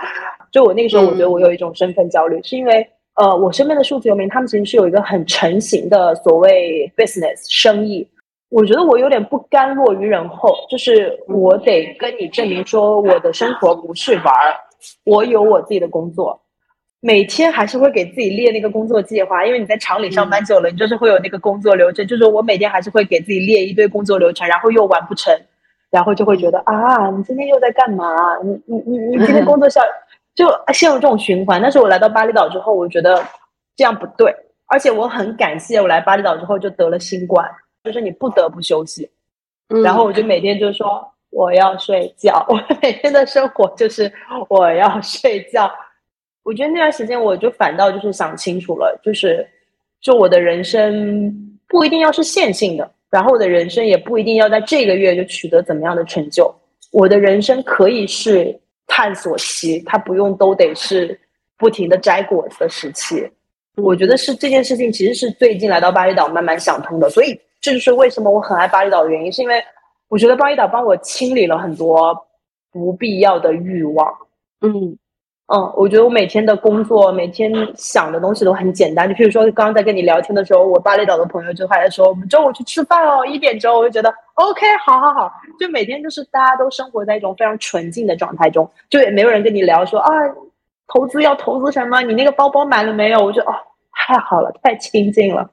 [0.50, 8.08] 就我那个时候，我觉得我有一种身份焦虑，是因为呃，我身边的数字游民，他们其实是有一个很成型的所谓 business 生意。
[8.48, 14.56] 我觉得我有点不甘落于人后，就是我得跟你证明说，我的生活不是玩儿，
[15.04, 16.40] 我有我自己的工作，
[17.00, 19.44] 每天还是会给自己列那个工作计划。
[19.44, 25.34] 因为你在厂里上班久了，你就是会有那个工作流程，就是我每天还是会给自己列一堆工作流程，然后又完不成，
[25.90, 28.06] 然后就会觉得啊，你今天又在干嘛？
[28.44, 29.82] 你你你你今天工作效。
[30.38, 33.20] 就陷入这种循环，但是我来到巴厘岛之后，我觉得
[33.74, 34.32] 这样不对，
[34.66, 37.44] 而且我很感谢我来巴厘岛之后就得了新冠，
[37.82, 39.10] 就是你不得不休息，
[39.82, 44.12] 然后我就每天就说我要睡觉，我每天的生活就是
[44.48, 45.68] 我要睡觉。
[46.44, 49.44] 我觉得那段时间我就反倒就是想清楚了，就是
[50.00, 51.34] 就我的人生
[51.66, 56.54] 不一定要是线性的，然后我的人生也不一定要在这个月就取得怎么样的成就，
[56.92, 58.56] 我的人生可以是。
[58.88, 61.16] 探索期，它不用都得是
[61.56, 63.30] 不停的摘果子的时期。
[63.76, 67.08] 我觉得是这件事情，其实是最近来到巴厘岛慢慢想通的。
[67.08, 69.62] 所以这就是为什么我很爱巴厘岛的原因，是因为
[70.08, 72.26] 我觉得巴厘岛帮我清理了很多
[72.72, 74.12] 不必要的欲望。
[74.62, 74.98] 嗯。
[75.50, 79.08] 嗯，我觉得我每天的工作，每天想的东西都很简单。
[79.08, 85.32] 就譬如说，刚刚在跟你聊天的时候，我巴厘岛的朋友就还在说，我们中午去吃饭哦，一点钟，我就觉得 OK，好好好。
[85.58, 90.10] 就每天就是大家都生活在一种非常纯净的状态中，就也没有人跟你聊说啊，
[90.86, 93.24] 投资要投资什么，你那个包包买了没有？
[93.24, 93.54] 我觉得哦，
[93.92, 95.48] 太好了，太清静了。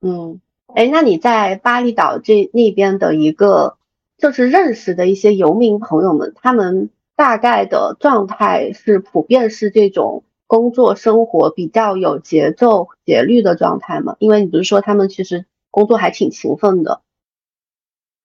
[0.00, 0.40] 嗯，
[0.76, 3.78] 哎，那你在巴厘岛这那边的一个，
[4.16, 6.88] 就是认识的一些游民朋友们，他们。
[7.16, 14.16] 大概的状态是普遍是这种工作生活比较有节奏节律的状态吗？
[14.18, 17.00] 因为你不是说他们其实工作还挺勤奋的，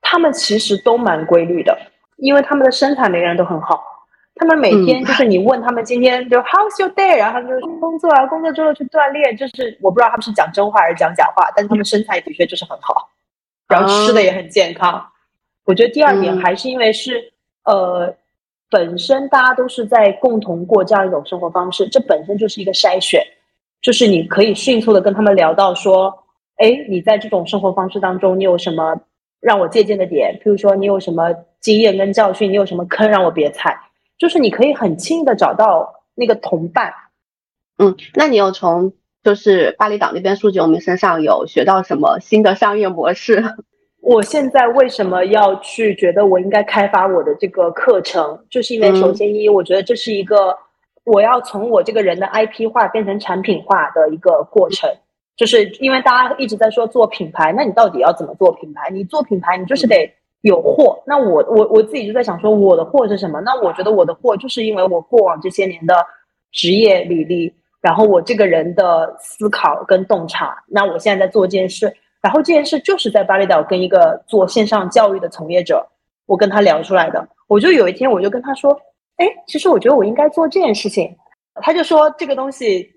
[0.01, 1.77] 他们其实都蛮规律的，
[2.17, 3.83] 因为他们的身材每个人都很好，
[4.35, 13.09] 他们每天就是你问他们今天就 How's your day，然后就工作啊，工作之后去锻炼，就是我不知道他们是讲真话还是讲假话，但是他们身材的确就是很好，
[13.67, 15.05] 然后吃的也很健康。
[15.65, 17.31] 我觉得第二点还是因为是
[17.65, 18.15] 呃。
[18.69, 23.21] 本身大家都是在共同过这样一种生活方式，这本身就是一个筛选，
[23.81, 26.13] 就是你可以迅速的跟他们聊到说，
[26.57, 28.95] 哎，你在这种生活方式当中，你有什么
[29.39, 30.39] 让我借鉴的点？
[30.43, 32.51] 譬如说，你有什么经验跟教训？
[32.51, 33.75] 你有什么坑让我别踩？
[34.17, 36.93] 就是你可以很轻易的找到那个同伴。
[37.77, 43.43] 嗯，那你有从就是巴厘岛那边数据我们身上有学到什么新的商业模式？
[44.01, 50.57] 我现在为什么要去觉得我应该开发我的这个课程，就是因为首先一，我觉得这是一个
[51.03, 54.89] 我要从我这个人的 IP 化变成产品化的一个过程，
[55.35, 58.89] 就是因为大家一直在说做品牌，那你到底要怎么做品牌？
[58.89, 60.09] 你做品牌，你就是得
[60.41, 61.03] 有货。
[61.05, 63.41] 那我我我自己就在想说，我的货是什么？
[63.41, 65.93] 那我觉得我的货就是因为我过往这些年的
[66.51, 71.93] 职业履历，然后我这个人的思考跟洞察，那我现在在做这件事。
[72.21, 75.87] 然后这件事就是在巴厘岛跟一个做线上教育的从业者，
[76.25, 77.25] 我跟他聊出来的。
[77.47, 78.77] 我就有一天我就跟他说
[79.17, 81.15] ：“哎，其实我觉得我应该做这件事情。”
[81.61, 82.89] 他就说：“这个东西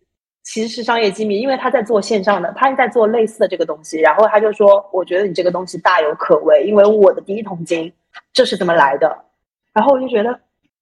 [0.43, 7.93] 其实是商业机密，因为他在做线上的，他在做类似的这个东西。”然后他就说：“我觉得你这个东西大有可为，因为我的第一桶金
[8.33, 9.17] 这是怎么来的？”
[9.73, 10.39] 然后我就觉得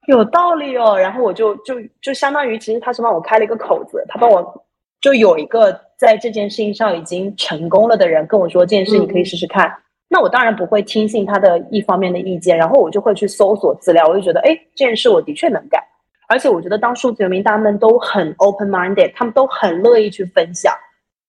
[0.07, 0.99] 有道理哦。
[0.99, 4.65] 然后我就就就相当于其实他是帮我开了一个口子，他帮我。
[5.01, 9.71] 就有一个在这件事情上已经成功了的人跟我说这件事你可以试试看，
[10.09, 15.79] 那我当然不会听信他的一方面的意见，然后我就会去搜索资料，我就觉得哎这件事我的确能干，
[16.27, 20.73] 而且我觉得当数字游民，他们都很 open minded，他们都很乐意去分享，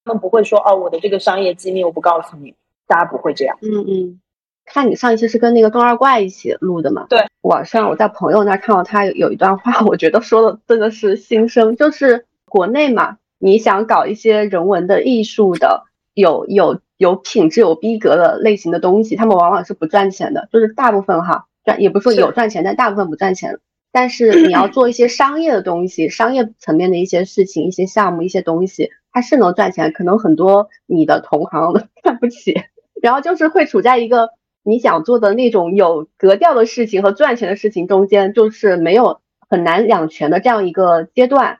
[0.05, 2.55] 他们不会说哦我的这个商业机密我不告诉你，
[2.87, 3.57] 大家不会这样。
[3.61, 4.21] 嗯嗯，
[4.65, 7.07] 看你上一期是跟那个中二怪一起录的嘛？
[7.09, 13.17] 对，网上我在朋友那看到他有一段话，我觉得说的真的是心声，就是国内嘛。
[13.41, 23.57] 你想搞一些人文的艺术的，有有有品质、有逼格的类型的东西，他们往往是不赚钱的，就是大部分哈赚，也不是说有赚钱，但大部分不赚钱。
[23.91, 29.91] 但是你要做一些商业的东西，商业层面的一些事情、一些项目、一些东西，它是能赚钱。
[29.91, 31.73] 可能很多你的同行
[32.03, 32.55] 看不起，
[33.01, 34.29] 然后就是会处在一个
[34.63, 41.57] 你想做的那种有格调的事情和赚钱的事情中间，就是没有很难两全的这样一个阶段。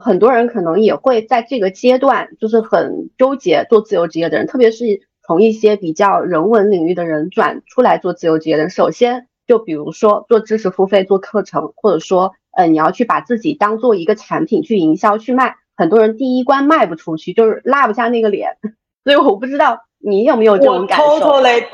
[0.00, 4.84] 很多人可能也会在这个阶段，就是很纠结做自由职业的人，特别是
[5.22, 8.70] 从一些比较人文领域的人转出来做自由职业的人。
[8.70, 15.54] 首先，就比如说做知识付费、做课程，或者说，呃，你要去把自己当做一个产品去营销、去卖。
[15.76, 18.56] 很多人第一关卖不出去，就是拉不下那个脸。
[19.04, 21.04] 所以我不知道你有没有这种感受。
[21.04, 21.64] 我 totally，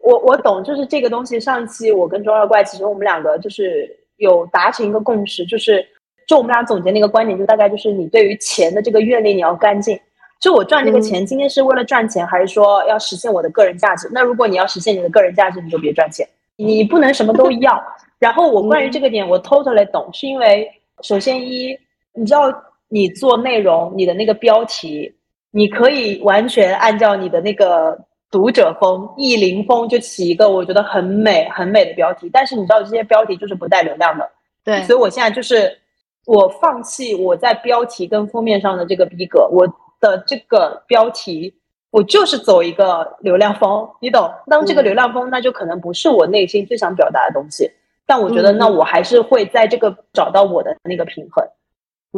[0.00, 1.38] 我我懂，就是这个东西。
[1.38, 5.86] 上期我跟周二怪，其实我们两个就是有达成一个共识，就是。
[6.26, 9.98] 就我们俩总结那个观点，就大概就是你对于钱的这个阅历你要干净。
[10.38, 14.06] 就我赚这个钱，今天是为了赚钱，还是说要实现我的个人价值？
[14.12, 17.82] 那如果你要实现你的个人价值，你就别赚钱，你不能什么都 要。
[18.18, 21.78] 然后我关于这个点，我 totally 懂，是因为首先一，
[22.12, 22.52] 你知道
[22.88, 25.10] 你做内容，你的那个标题，
[25.52, 27.98] 你可以完全按照你的那个
[28.30, 32.28] 读者风、意林风，就起一个我觉得很美、很美的标题。
[32.30, 34.28] 但是你知道这些标题就是不带流量的，
[34.62, 35.78] 对，所以我现在就是。
[36.26, 39.64] 我放弃我在标题跟封面上的这个逼格，我
[40.00, 41.54] 的这个标题，
[41.90, 44.28] 我就是走一个流量风，你懂？
[44.48, 47.70] 当这个流量风，那就可能不是我内心最想表达的东西。
[48.04, 51.46] 但我觉得，那我还是会在这个找到我的那个平衡。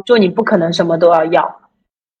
[0.05, 1.61] 就你不可能什么都要要。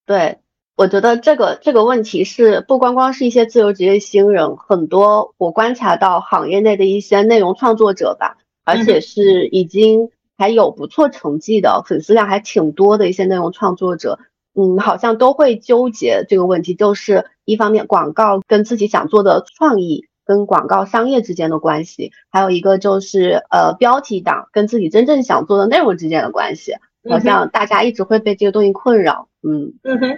[0.05, 0.37] 对，
[0.77, 10.11] 我觉得这个这个问题是不光光是一些自由职业新人，很多我观察到行业内的一些内容创作者吧，而且是已经。
[10.39, 14.17] 还有不错成绩的粉丝量还挺多的一些内容创作者，
[14.55, 26.73] 嗯，好像都会纠结这个问题，就是一方面广告跟自己想做的创意跟广告商业之间的关系，还有一个就是呃标题党跟自己真正想做的内容之间的关系，
[27.09, 29.27] 好像大家一直会被这个东西困扰。
[29.43, 30.17] 嗯嗯哼，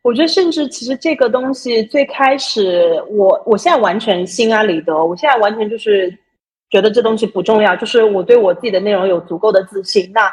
[0.00, 6.16] 我觉得甚至其实这个东西最开始我我现在完全心安理得，我现在完全就是。
[6.70, 10.08] 觉得这东西不重要，就是我对我自己的内容有足够的自信。
[10.14, 10.32] 那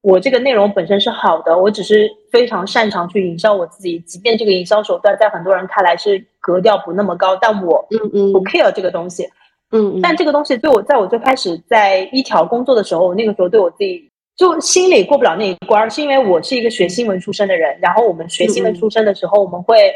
[0.00, 3.98] 我这个内容本身是好的，我只是非常擅长去营销我自己。
[4.00, 9.28] 即便这个营销手段在很多人看来是格调不那么高，但我嗯嗯不 care 这个东西。
[9.72, 17.76] 嗯，但这个东西对我，在我最开始在一条工作的时候，我那个时候对我自己就心里过不了那一关，是因为我是一个学新闻出身的人。
[17.82, 19.92] 然后我们学新闻出身的时候，我们会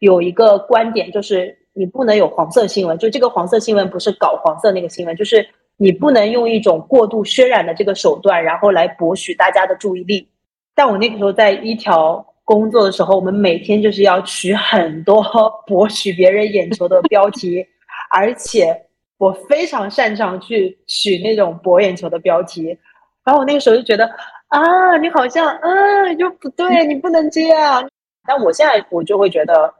[0.00, 1.56] 有一个观点，就是。
[1.80, 10.28] 你不能有黄色新闻，就这个黄色新闻不是搞黄色那个新闻，就是你不能用一种过度渲染的这个手段，然后来博取大家的注意力。
[10.74, 15.24] 但我那个时候在一条工作的时候，我们每天就是要取很多
[15.66, 17.66] 博取别人眼球的标题，
[18.12, 18.78] 而且
[19.16, 22.76] 我非常擅长去取那种博眼球的标题。
[23.24, 24.04] 然后我那个时候就觉得
[24.48, 27.88] 啊，你好像啊，就不对，你不能这样。
[28.28, 29.72] 但我现在我就会觉得。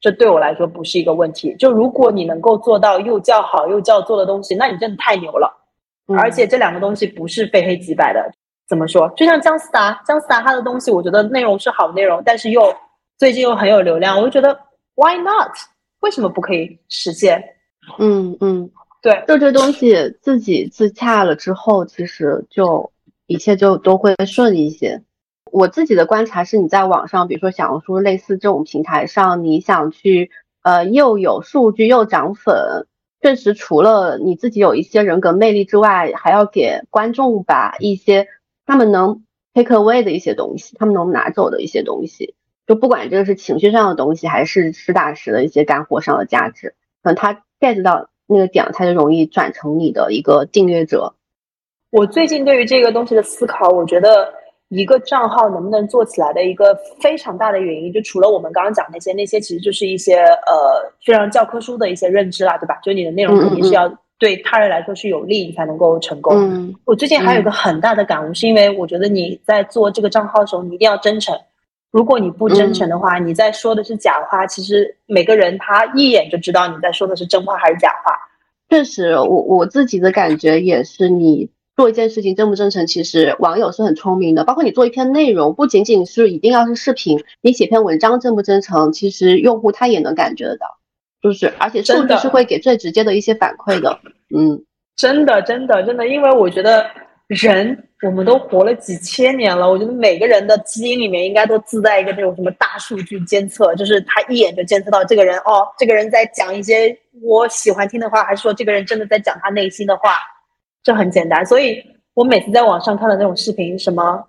[0.00, 1.54] 这对我来说不是一个问题。
[1.58, 5.56] 就如果你能够做到又叫好又叫做的东西，那你真的太牛了。
[6.18, 8.32] 而且这两个东西不是非黑即白的。
[8.68, 9.08] 怎么说？
[9.16, 12.72] 就像姜思达，姜思达他的东西，我觉得内容是好内容，但是又
[13.18, 14.56] 最近又很有流量，我就觉得
[14.94, 15.50] Why not？
[16.00, 17.42] 为什么不可以实现？
[17.98, 18.70] 嗯嗯，
[19.02, 22.90] 对，就这东西自己自洽了之后，其实就
[23.26, 25.02] 一切就都会顺一些。
[25.52, 30.30] 我自己的观察是，你在网上，比如说小红书类似这种平台上，你想去
[30.62, 32.86] 呃又有数据又涨粉，
[33.20, 38.28] 确实除了你自己有一些人格魅力之外，还要给观众把一些
[38.64, 42.34] 他们能 take away 的一些东西，他们能拿走的一些东西，
[42.66, 51.14] 就不管这个是情绪上的东西，还是实打实的一些干货上的价值，可能他 get 到那个点，他就容易转成你的一个订阅者。
[51.90, 54.39] 我最近对于这个东西的思考，我觉得。
[54.70, 62.78] 一个账号能不能做起来的一个非常大的原因，就除了我们刚刚讲那些，那些其实就是一些呃非常教科书的一些认知啦，对吧？
[62.80, 66.72] 就你的内容肯定是要对他人来说是有利，你才能够成功。
[66.84, 71.36] 我最近还有一个很大的感悟，是因为我觉得你在做这个账号的时候，你一定要真诚。
[71.90, 78.14] 如果你不真诚的话，你在说的是假话，其实每个人他一眼就知道你在说的是真话还是假话。
[78.68, 81.50] 确实，我我自己的感觉也是你。
[81.80, 84.44] 做一件事情真不真诚，其实网友是很聪明的。
[84.44, 90.66] 包括你做一篇内容，不仅仅是一定要是视频，你写篇文章真不真诚，其实用户他也能感觉得到，
[91.22, 93.98] 就是而且数据是会给最直接的一些反馈的。
[94.36, 94.62] 嗯，
[94.94, 96.84] 真的，真的，真的，因为我觉得
[97.28, 110.18] 人我们都活了几千年了，我觉得每个人的基因里面应该都自带一个那种什么大数据监测，就是他一眼就监测到这个人哦，这个人在讲一些我喜欢听的话，还是说这个人真的在讲他内心的话。
[110.82, 111.82] 这很简单，所以
[112.14, 114.24] 我每次在网上看到那种视频，什么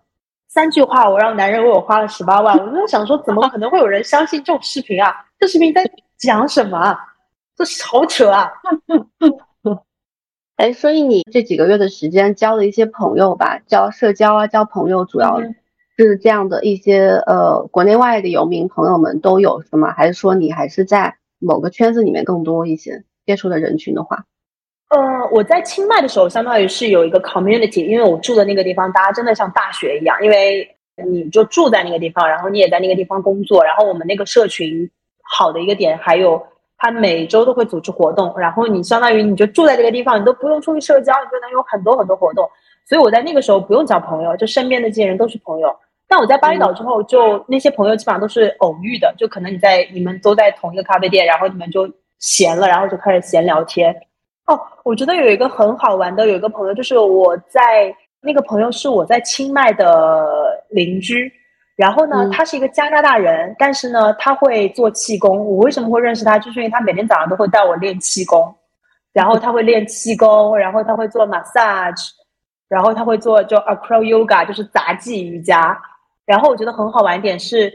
[0.47, 5.13] 三句话我让男人为我花了十八万，我就在想说，怎么可能会有人相信这种视频啊？
[5.39, 5.83] 这视频在
[6.17, 6.97] 讲什么？
[7.55, 8.51] 这好扯啊！
[10.57, 15.39] 哎，所以你这几个月的时间交了一些朋友吧，交社交啊，交朋友，主要
[15.97, 19.91] 是这样的一些呃，国内外的游民朋友们都有什么？
[19.91, 24.25] 还是说你还是在某个圈子里面更多一些接触的人群的话？
[24.91, 24.99] 呃，
[25.31, 30.69] 我在清迈的时候，相当于是有一个 community，因为我住的那个地方，大家真的像大学一样，因为
[31.07, 34.89] 你就住在那个地方，然后你也在那个地方工作，然后我们那个社群
[35.23, 36.41] 好的一个点，还有
[36.77, 42.45] 他每周都会组织活动，然后你相当于你就住在这个地方，你都不用出去社交，你就能有很多很多活动，
[42.85, 45.73] 所以我在那个时候不用交朋友，就身边的这些人都是朋友。
[46.05, 51.89] 但我在巴厘岛之后，就那些朋友基本上都是偶遇的，就可能你在你们都在同一个咖啡店，然后你们就
[52.19, 53.95] 闲了，然后就开始闲聊天。
[54.51, 61.31] 哦，我觉得有一个很好玩的，有一个朋友，就是我在那个朋友是我在清迈的邻居，
[61.77, 65.39] 然后呢，他是一个加拿大人，但是呢，他会做气功。
[65.39, 66.37] 我为什么会认识他？
[66.37, 68.53] 就是因为他每天早上都会带我练气功，
[69.13, 72.09] 然后他会练气功，然后他会做 massage，
[72.67, 75.79] 然后他会做就 acro yoga，就是杂技瑜伽。
[76.25, 77.71] 然后我觉得很好玩一点是，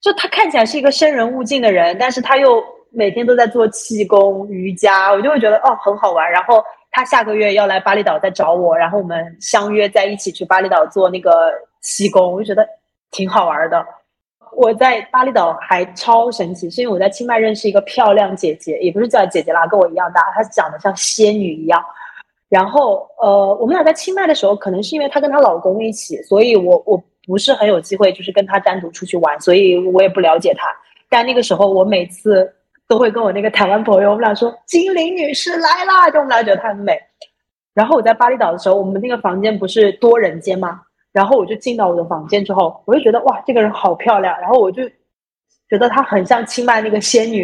[0.00, 2.64] 就他看起来是一个生人勿近的人，但是他又。
[2.94, 6.30] 每天都在做气功、瑜伽，我就会觉得哦很好玩。
[6.30, 12.66] 然后他下个月要来巴厘岛再找我，然后我们相约在一起去巴厘岛做那个气功，我就觉得
[13.10, 13.84] 挺好玩的。
[14.56, 21.84] 我在巴厘岛还超神奇，是因为我在清迈认识一个漂亮姐姐，也不是叫姐姐啦，跟我一样大，她长得像仙女一样。
[22.48, 30.68] 然后呃，我们俩在清迈的时候，可能是因为她跟她老公一起，所以我我不是很有机会，就是跟她单独出去玩，所以我也不了解她。
[31.08, 32.54] 但那个时候我每次。
[32.86, 36.98] 都会跟我那个台湾朋友，我们俩说精灵女士来啦，就我们俩觉得她很美。
[37.72, 40.80] 然后我在巴厘岛的时候，我们那个房间不是多人间吗？
[41.12, 44.38] 然后我就进到我的房间之后，我就觉得哇，这个人好漂亮。
[44.40, 44.88] 然后我就
[45.68, 47.42] 觉得她很像清迈那个仙女。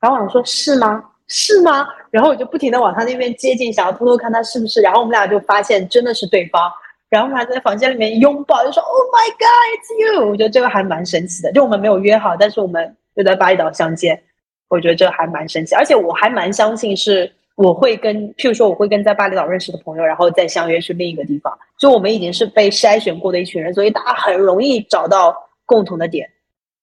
[0.00, 1.04] 然后我想说，是吗？
[1.26, 1.86] 是吗？
[2.10, 4.80] 然后我就不停的往她那边接近，想要偷偷看她是不是。
[4.80, 6.70] 然后我们俩就发现真的是对方。
[7.10, 10.30] 然后我们俩在房间里面拥抱，就说 Oh my God, it's you！
[10.30, 11.52] 我觉得这个还蛮神奇的。
[11.52, 14.22] 就我们没有约好，但是我们就在巴厘岛相见。
[14.68, 21.58] 我觉得这还蛮神奇，而且我还蛮相信是我会跟，譬如说我会跟在巴厘岛认识的朋友，然后再相约去另一个地方。
[21.78, 26.28] 就我们已经是被筛选过的一群人，所以大家很容易找到共同的点。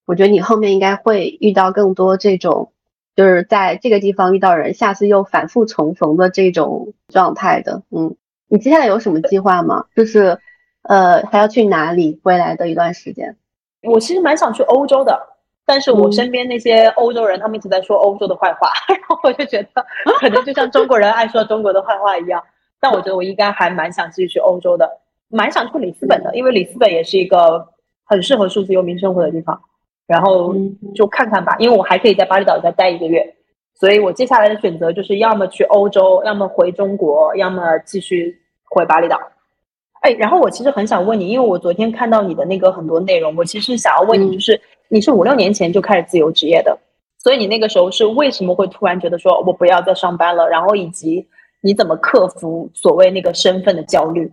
[0.06, 2.72] 我觉得你后面应该会遇到更多这种，
[3.16, 7.82] 就是在这个地方遇到人，下次又反复重逢的这种状态的。
[7.92, 8.16] 嗯，
[8.48, 9.86] 你接下来有什么计划吗？
[9.96, 10.38] 就是
[10.84, 12.20] 呃，还要去哪里？
[12.24, 13.36] 未来的一段时间，
[13.84, 15.35] 我其实蛮想去欧洲的。
[15.66, 19.86] 但是我身边那些欧洲人，他们一直在说欧洲的坏话， 然后我就觉得
[20.20, 22.42] 可能就像中国人爱说中国的坏话一样。
[22.80, 24.88] 但我觉得我应该还蛮想继续去欧洲的，
[25.28, 27.68] 蛮想去里斯本的，因为里斯本也是一个
[28.04, 29.60] 很适合数字游民生活的地方。
[30.06, 30.54] 然后
[30.94, 33.36] 就看看吧，因为我还可以在巴厘岛再待一个月，
[33.74, 39.20] 所以我接下来的选择就是要么去欧洲，要么回中国，要么继续回巴厘岛。
[40.02, 44.62] 哎，然后我其实很想问你，因为我昨天看到你的那个很多内容，我其实想要问你，就是。
[44.90, 46.78] 你是五六年前就开始自由职业的，
[47.18, 50.48] 所以你那个时候是为什么会突然觉得说我不要再上班了？
[50.48, 51.28] 然后以及
[51.62, 54.32] 你怎么克服所谓那个身份的焦虑？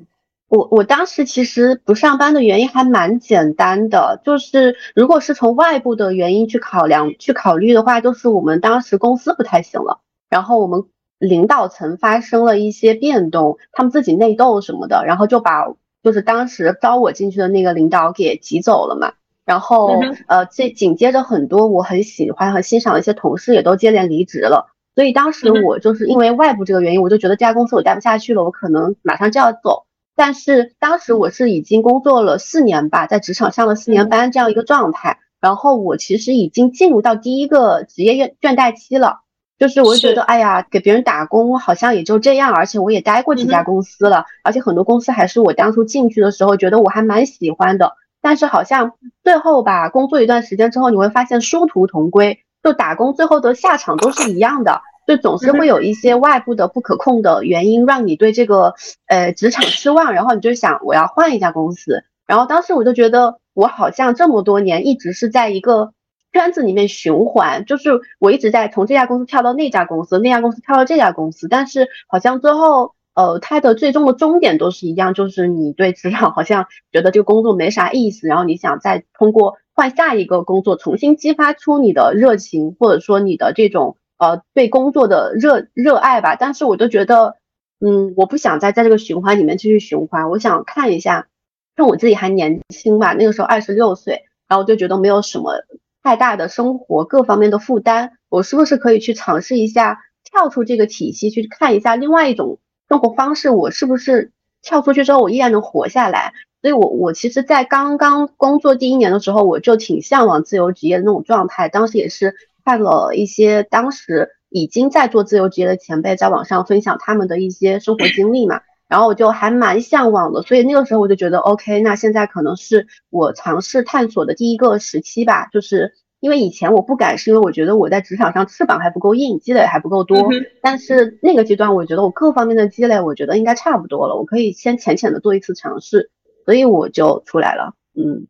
[0.49, 10.85] 我我当时其实不上班的原因还蛮简单的，就是如果是从外部的原因去考量、去考虑的话，就是我们当时公司不太行了，然后我们
[11.19, 15.65] 领导层发生了一些变动，他们自己内斗什么的，然后就把
[16.03, 19.15] 就是当时招我进去的那个领导给挤走了嘛。
[19.45, 29.85] 然后呃，这紧接着很多我很喜欢和欣赏的一些同事也都接连离职了，所以当时我就是因为外部这个原因，我就觉得这家公司我待不下去了，我可能马上就要走。
[30.15, 39.21] 但是当时我是已经工作了四年吧，在职场上了四年班这样一个状态，然后我其实已经进入到第一个职业倦倦怠期了，
[39.59, 48.93] 就是我觉得哎呀，给别人打工好像也就这样，而且我也待过几家公司了，而且很多公司还是我当初进去的时候觉得我还蛮喜欢的，但是好像
[49.23, 54.81] 最后吧，工作一段时间之后，你会发现殊途同归，就打工最后的下场都是一样的。
[55.05, 58.75] 就总是会有一些外部的不可控的原因，让你对这个
[59.09, 62.05] 呃职场失望，然后你就想我要换一家公司。
[62.25, 65.93] 然后当时我就觉得，我好像这么多年一直是在一个
[66.33, 83.97] 圈子里面循环，就是我一直在从这家公司跳到那家公司，那家公司跳到这家公司，但是好像最后呃它的最终的终点都是一样，就是你对职场好像觉得这个工作没啥意思，然后你想再通过换下一个工作重新激发出你的热情，或者说你的这种。
[84.19, 87.39] 呃，对工作的热热爱吧，但是我就觉得，
[87.81, 90.31] 嗯，我不想再在这个循环里面继续循环。
[90.31, 91.27] 我想看一下，
[91.75, 95.65] 趁我自己还年轻吧，那个时候二十六岁，然后就觉得没有什么
[96.05, 102.61] 太大的生活各方面的负担，我是不是可以去尝试一下跳出这个体系，去看一下另外一种
[102.93, 103.49] 生活方式？
[103.49, 106.35] 我是不是跳出去之后，我依然能活下来？
[106.61, 112.35] 所以，我我其实，在刚刚工作第一年的时候，我就挺向往自由职业的那种状态，当时也是。
[112.65, 125.93] 看了一些当时已经在做自由职业的前辈在网上分享他们的一些生活经历嘛，然后我就还蛮向往的，所以那个时候我就觉得 OK，那现在可能是我尝试探索的第一个时期吧，就是
[126.23, 136.11] 因为以前我不敢，是因为我觉得我在职场上翅膀还不够硬，积累还不够多，但是那个阶段我觉得我各方面的积累，我觉得应该差不多了，我可以先浅浅的做一次尝试，
[136.45, 138.29] 所以我就出来了，嗯。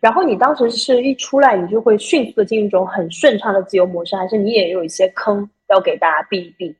[0.00, 6.74] 然后你当时是一出来，你就会迅速的进入一种很顺畅的自由模式，还是你也有一些坑要给大家避一避？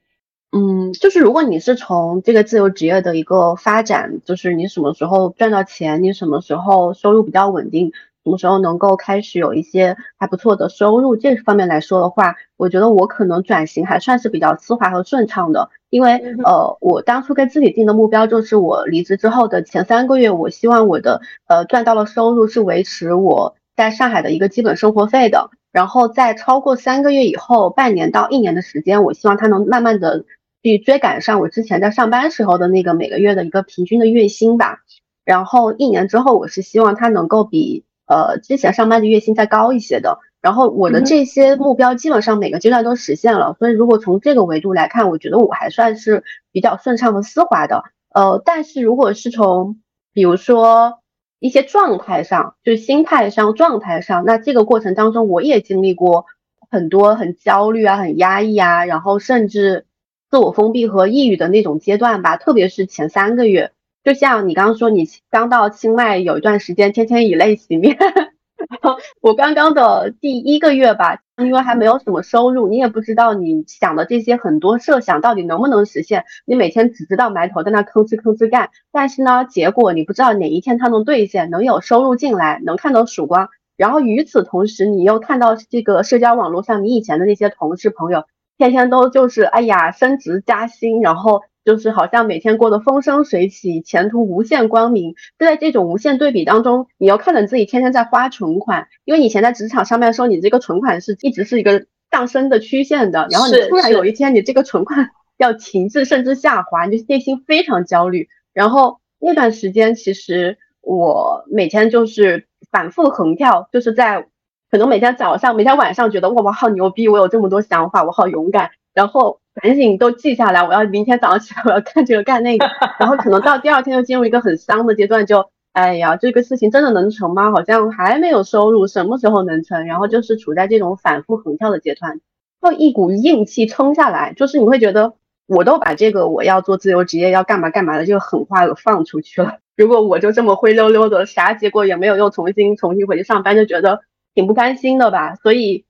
[0.52, 7.92] 嗯，就是如果你是从这个自由职业的一个发展，就是你什么时候赚到钱，你什么时候收入比较稳定。
[8.26, 11.14] 什么时候能够开始有一些还不错的收入？
[11.14, 15.70] 这方面来说的话，我觉得我可能转型还算是比较丝滑和顺畅的。
[15.90, 25.50] 因为呃，我当初给自己定的目标就是，我离职之后的前三个月，我希望我的呃赚到了收入是维持我在上海的一个基本生活费的。
[25.70, 30.24] 然后在超过三个月以后，半年到一年的时间，我希望它能慢慢的
[30.64, 34.80] 去追赶上我之前在上班时候的那个每个月的一个平均的月薪吧。
[35.24, 37.84] 然后一年之后，我是希望它能够比。
[38.06, 47.82] 呃，之前上班的月薪再高一些的，然后我的这些目标基本上每个阶段都实现了，所以如果从这个维度来看，我觉得我还算是比较顺畅和丝滑的。
[48.14, 49.80] 呃，但是如果是从
[50.12, 51.00] 比如说
[51.40, 56.26] 一些状态上，就是心态上、状态上，那这个过程当中我也经历过
[56.70, 59.84] 很多很焦虑啊、很压抑啊，然后甚至
[60.30, 63.72] 自我封闭和抑郁的那种阶段吧，特别是前三个月。
[64.06, 67.98] 就像你刚刚说，你刚到清迈有一段时间，天天以泪洗面。
[69.20, 76.24] 我刚刚的第一个月吧，因为还没有什么收入，你也不知道你想的这些很多设想到底能不能实现。
[76.44, 83.48] 你每天只知道埋头在那吭哧吭哧干，但是呢，结果你不知道哪一天它能兑现，能有收入进来，能看到曙光。
[83.76, 88.22] 然后与此同时，你又看到这个社交网络上你以前的那些同事朋友，
[88.56, 91.42] 天天都就是哎呀升职加薪，然后。
[91.66, 95.16] 就是好像每天过得风生水起，前途无限光明。
[95.36, 108.28] 就在这种无限对比当中，你要看着自己天天在花存款，因为以前在职场上面说你这个存款是一直是一个上升的曲线的，然后你突然有一天你这个存款 要停滞甚至下滑，你就内心非常焦虑。
[108.54, 114.28] 然后那段时间其实我每天就是反复横跳，就是在
[114.70, 119.40] 可能每天早上、每天晚上觉得哇我好牛逼，我有这么多想法，我好勇敢，然后。
[119.62, 122.66] 赶紧都记下来，我要明天早上起来我要干这个干那个，
[122.98, 127.50] 然后可能到第二天就进入一个很丧的阶段，就哎呀，这个事情真的能成吗？
[127.50, 129.86] 好像还没有收入，什么时候能成？
[129.86, 132.20] 然后就是处在这种反复横跳的阶段，
[132.60, 135.14] 就一股硬气撑下来，就是你会觉得
[135.46, 144.00] 我都把这个我要做自由职业要干嘛干嘛的这个狠话给放出去了，如果我就这么灰溜溜的啥结果也没有，又重新重新回去上班，就觉得
[144.34, 145.86] 挺不甘心的吧，所以。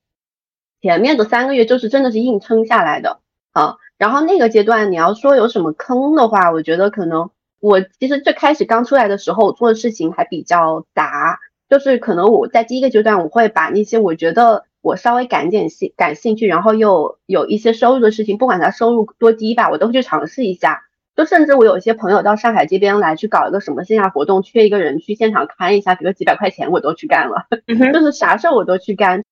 [0.83, 3.19] 前面的三个月就是真的是硬撑下来的
[3.61, 3.77] 啊。
[3.97, 7.31] 然后那个阶段你要说有什么坑的话，我觉得可能
[7.61, 11.39] 我其实最开始刚出来的时候，我做的事情还比较杂，
[11.71, 20.83] 就是可能我在第一个阶段我会把那些我觉得我稍微感点兴感兴趣，然后又有一些收入的事情，不管它收入多低吧，我都会去尝试一下。
[21.17, 27.47] 就甚至我有一些朋友到上海这边来去搞一个什么线下活动，缺一个人去现场看一下，给个几百块钱我都去干了，
[27.95, 29.25] 就是啥事儿我都去干。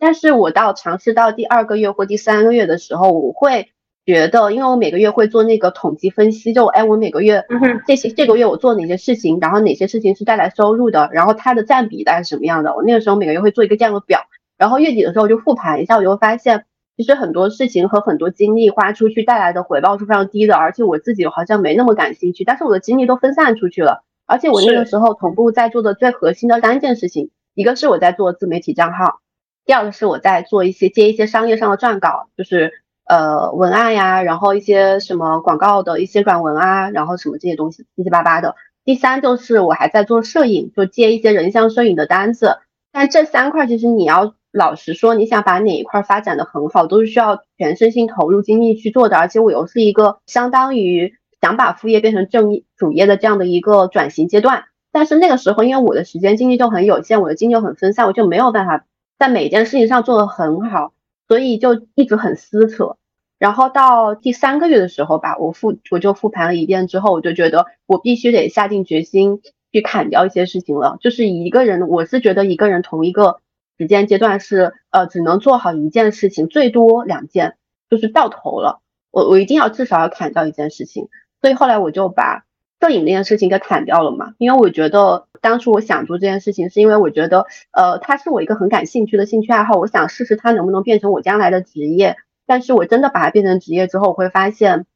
[0.00, 3.68] 但是我到尝试到第二个月或第三个月的时候，我会
[4.04, 7.44] 觉得，因为我每个月会做那个统计分析，就哎，我每个月
[7.86, 12.74] 这些这个月我做哪些事情，然后哪些事情是带来收入的，然后它的占比大概是什么样的。
[12.74, 14.20] 我那个时候每个月会做一个这样的表，
[14.58, 16.64] 然后月底的时候就复盘一下，我就会发现。
[16.96, 24.04] 其实很多事情和很多精力花出去带来的回报是非常低的，而且我自己好像没那么感兴趣，但是我的精力都分散出去了。
[24.26, 29.20] 而且我那个时候同步在做的最核心的三件事情，一个是我在做自媒体账号，
[29.64, 32.72] 第二个是我在做一些接一些商业上的撰稿，就是
[33.04, 38.56] 呃文案呀，然后一些什么广告的一些软文啊，然后什么这些东西七七八八的。
[38.84, 42.58] 第三就是我还在做摄影，就接一些人像摄影的单子。
[42.92, 44.34] 但这三块其实你要。
[44.52, 49.16] 老实说，你想把哪一块发展的很好，都是需要全身心投入精力去做的。
[49.16, 54.64] 而且我又是一个相当于想把副业变成正主业的这样的一个转型阶段。
[54.90, 58.84] 但是那个时候，因为我的时间精力就很有限，我的精力又很分散，我就没有办法
[59.20, 60.92] 在每件事情上做得很好，
[61.28, 62.96] 所以就一直很撕扯。
[63.38, 70.96] 然后到第三个月的时候吧，我复我就复盘了一遍之后，我就觉得我必须得下定决心去砍掉一些事情了。
[71.00, 73.38] 就是一个人，我是觉得一个人同一个。
[73.78, 77.56] 时间阶段是呃，只能做好一件事情，最多两件，
[77.88, 78.82] 就是到头了。
[79.10, 81.08] 我我一定要至少要砍掉一件事情，
[81.40, 82.44] 所以后来我就把
[82.78, 84.34] 摄影那件事情给砍掉了嘛。
[84.36, 92.16] 因为我觉得当初我想做这件事情，是因为我觉得呃，它是我一个很感兴趣的兴趣爱好，我想试试它能不能变成我将来的职业。
[92.46, 94.86] 但是我真的把它变成职业之后，我会发现。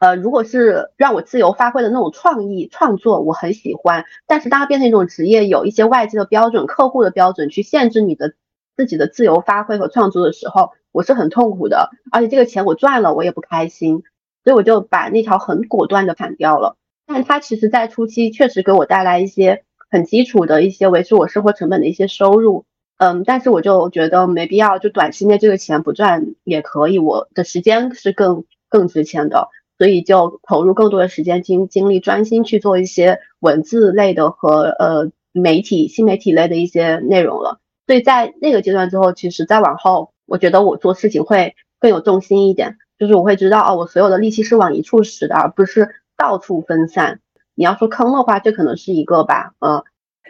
[0.00, 4.04] 呃，如果是让我自由发挥的那种创意创作，我很喜欢。
[4.26, 8.34] 但是当它变成一种职业，有一些外界的标准、客户的标准去限制你的
[8.76, 11.90] 自己的自由发挥和创作的时候，我是很痛苦的。
[12.10, 14.02] 而且这个钱我赚了，我也不开心，
[14.42, 16.76] 所以我就把那条很果断的砍掉了。
[17.06, 19.62] 但它其实，在初期确实给我带来一些
[19.94, 22.64] 很基础的一些维持我生活成本的一些收入。
[22.98, 29.50] 嗯，但是我就觉得没必要，就短期内这个钱不赚也可以，我的时间是更更值钱的。
[29.78, 37.60] 所以就投入更多的时间精精力，专心去做一些文字类的和呃媒体新媒体类的一些内容了。
[37.86, 47.20] 所以在那个阶段之后，其实再往后，我觉得我做事情会更有重心一点，就是我会知道哦，我所有的力气是往一处使的，而不是到处分散。
[47.54, 49.82] 你要说坑的话，这可能是一个吧，嗯。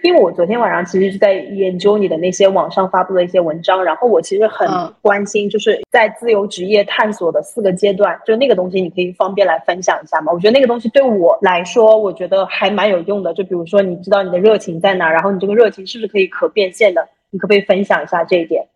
[0.03, 4.69] 因为我昨天晚上其实是在研究你的那些网上发布的一些文章，然后我其实很
[5.01, 10.31] 关心，就是在自由职业探索的四个阶段，就那个东西，你可以方便来分享一下吗？
[10.31, 13.33] 我觉得那个东西对我来说，我觉得还蛮有用的。
[13.33, 17.09] 就比如说，你知道你的热情在哪，然后你这个热情是不是可以可变现的？
[17.31, 18.67] 你可不可以分享一下这一点？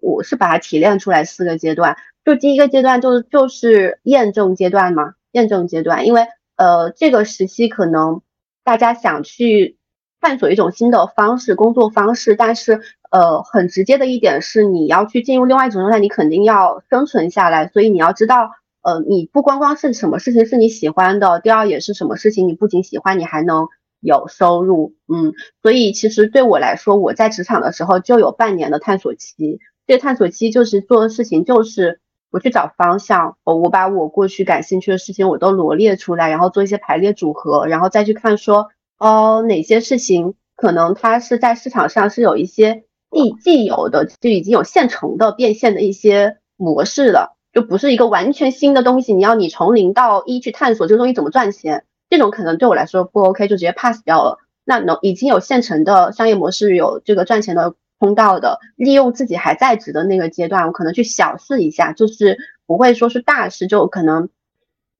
[0.00, 6.22] 我是把它提炼出来四个阶段，就第一个阶段就是就是验证阶段嘛，验证阶段，因为
[6.58, 8.20] 呃这个时期可能
[8.62, 9.76] 大家想去。
[10.20, 12.80] 探索一种新的方式、工作方式，但是
[13.12, 17.68] 呃，很直接的一点是，你要去进入另外一种状态，你肯定要生存下来。
[17.68, 18.50] 所以你要知道，
[18.82, 23.68] 呃，你不光光是什么事情是你喜欢的，第二也是什么事情你不仅喜欢，你还能
[24.00, 24.96] 有收入。
[25.06, 29.60] 嗯，所以其实对我来说，我在职场的时候就有半年的探索期。
[29.86, 32.00] 这探索期就是做的事情，就是
[32.30, 38.68] 我去找方向，我我把我过去感兴趣的事情我都罗列出来，然后做一些排列组合，然后再去看说。
[39.00, 49.14] 哦，哪些事情可能它是在市场上是有一些既既有的就已经有现成的变现的一些模式了，就不是一个完全新的东西。
[49.14, 54.38] 你要你从零到一去探索这个东西怎么赚钱，这种可能对我来说不 OK，就直接 pass 掉了。
[54.64, 64.28] 那能已经有现成的商业模式，有这个赚钱的通道的，利用自己还在职的那个阶段，我可能去小试一下，就是不会说是大试，就可能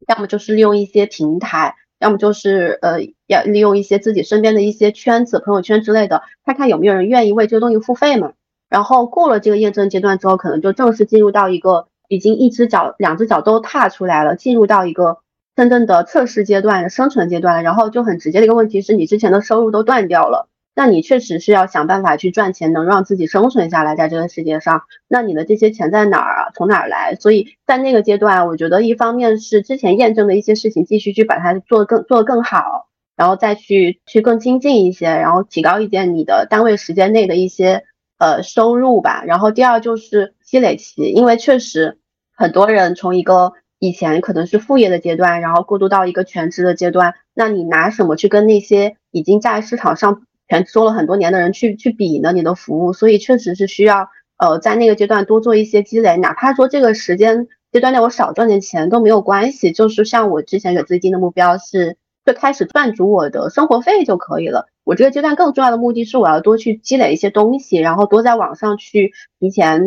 [0.06, 1.74] 要么就是利用一些平台。
[2.00, 8.34] 要么就是呃，要利用一些自己身边的一些圈子、朋友圈之类的，看看有没有人愿意为这个东西付费嘛。
[8.68, 15.18] 然后过了这个验证阶段之后，可能就正式进入到一个已经一只脚、两只脚都踏出来了，进入到一个
[15.56, 17.64] 真正的测试阶段、生存阶段。
[17.64, 20.48] 然后就很直接的一个问题是你之前的收入都断掉了。
[20.78, 24.82] 那你确实是要想办法去赚钱，能让自己生存下来，在这个世界上。
[25.08, 26.50] 那你的这些钱在哪儿啊？
[26.54, 27.16] 从哪儿来？
[27.16, 37.82] 所以在那个阶段，我觉得一方面是之前验证的一些事情，继续去把它做更做更好，然后再去去更精进一些，然后提高一点你的单位时间内的一些
[38.18, 41.98] 呃收入吧，然后第二就是积累期，因为确实
[42.36, 52.32] 很多人从一个以前可能是副业的阶段，然后过渡到一个全职的阶段，那你拿什么去跟那些已经在市场上全做了很多年的人去去比呢？
[52.32, 61.96] 你的服务，所以确实是需要呃在那个阶段多做一些积累，哪怕说这个时间阶段内我少赚点钱都没有关系，就是像我之前给自己定的目标是。
[62.24, 64.66] 最开始赚足我的生活费就可以了。
[64.84, 69.82] 我这个阶段更重要的目的是，我要多去积累一些东西，然后多在网上去提前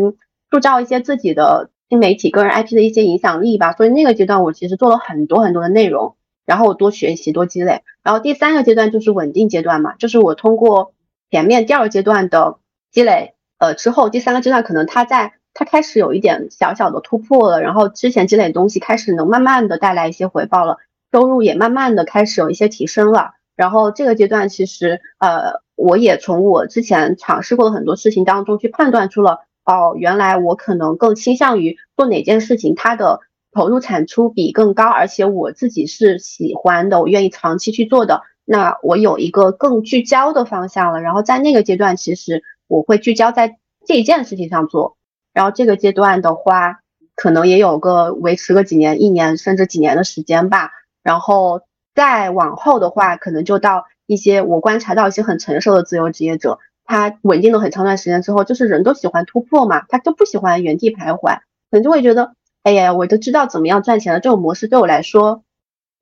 [0.50, 3.74] 铸造一些自己的新媒体、个人 IP 的一些影响力吧。
[3.74, 6.16] 所以那个阶段我其实做了很多很多的内容，
[6.46, 7.82] 然后我多学习、多积累。
[8.04, 10.94] 然后第三个阶段就是稳定阶段嘛，就是我通过
[11.30, 12.58] 前面第二阶段的
[12.92, 20.78] 积累，呃，之后第三个阶段可能它在它开始有一点小小的突破了，然后之前积累的东西开始能慢慢的带来一些回报了。
[21.12, 33.20] 收入也慢慢的开始有一些提升了，然后这个阶段其实呃，我也从我之前尝试过的很多事情当中去判断出了，哦，原来我可能更倾向于做哪件事情，它的
[33.52, 41.02] 投入产出比更高，而且我自己是喜欢的，我愿意长期去做的，那我有一个更聚焦的方向了。
[41.02, 44.98] 然后在那个阶段，其实我会聚焦在这一件事情上做，
[45.34, 46.80] 然后这个阶段的话，
[47.16, 50.72] 可能也有个维持个几年、一年甚至几年的时间吧。
[51.04, 51.62] 然后
[51.94, 61.40] 再往后的话，可能就到一些我观察到一些很成熟的自由职业者，他稳定了很长段时间之后，就是人都喜欢突破嘛，他就不喜欢原地徘徊，
[61.70, 62.34] 可能就会觉得，
[62.64, 65.44] 哎呀，我都知道怎么样赚钱了，这种模式对我来说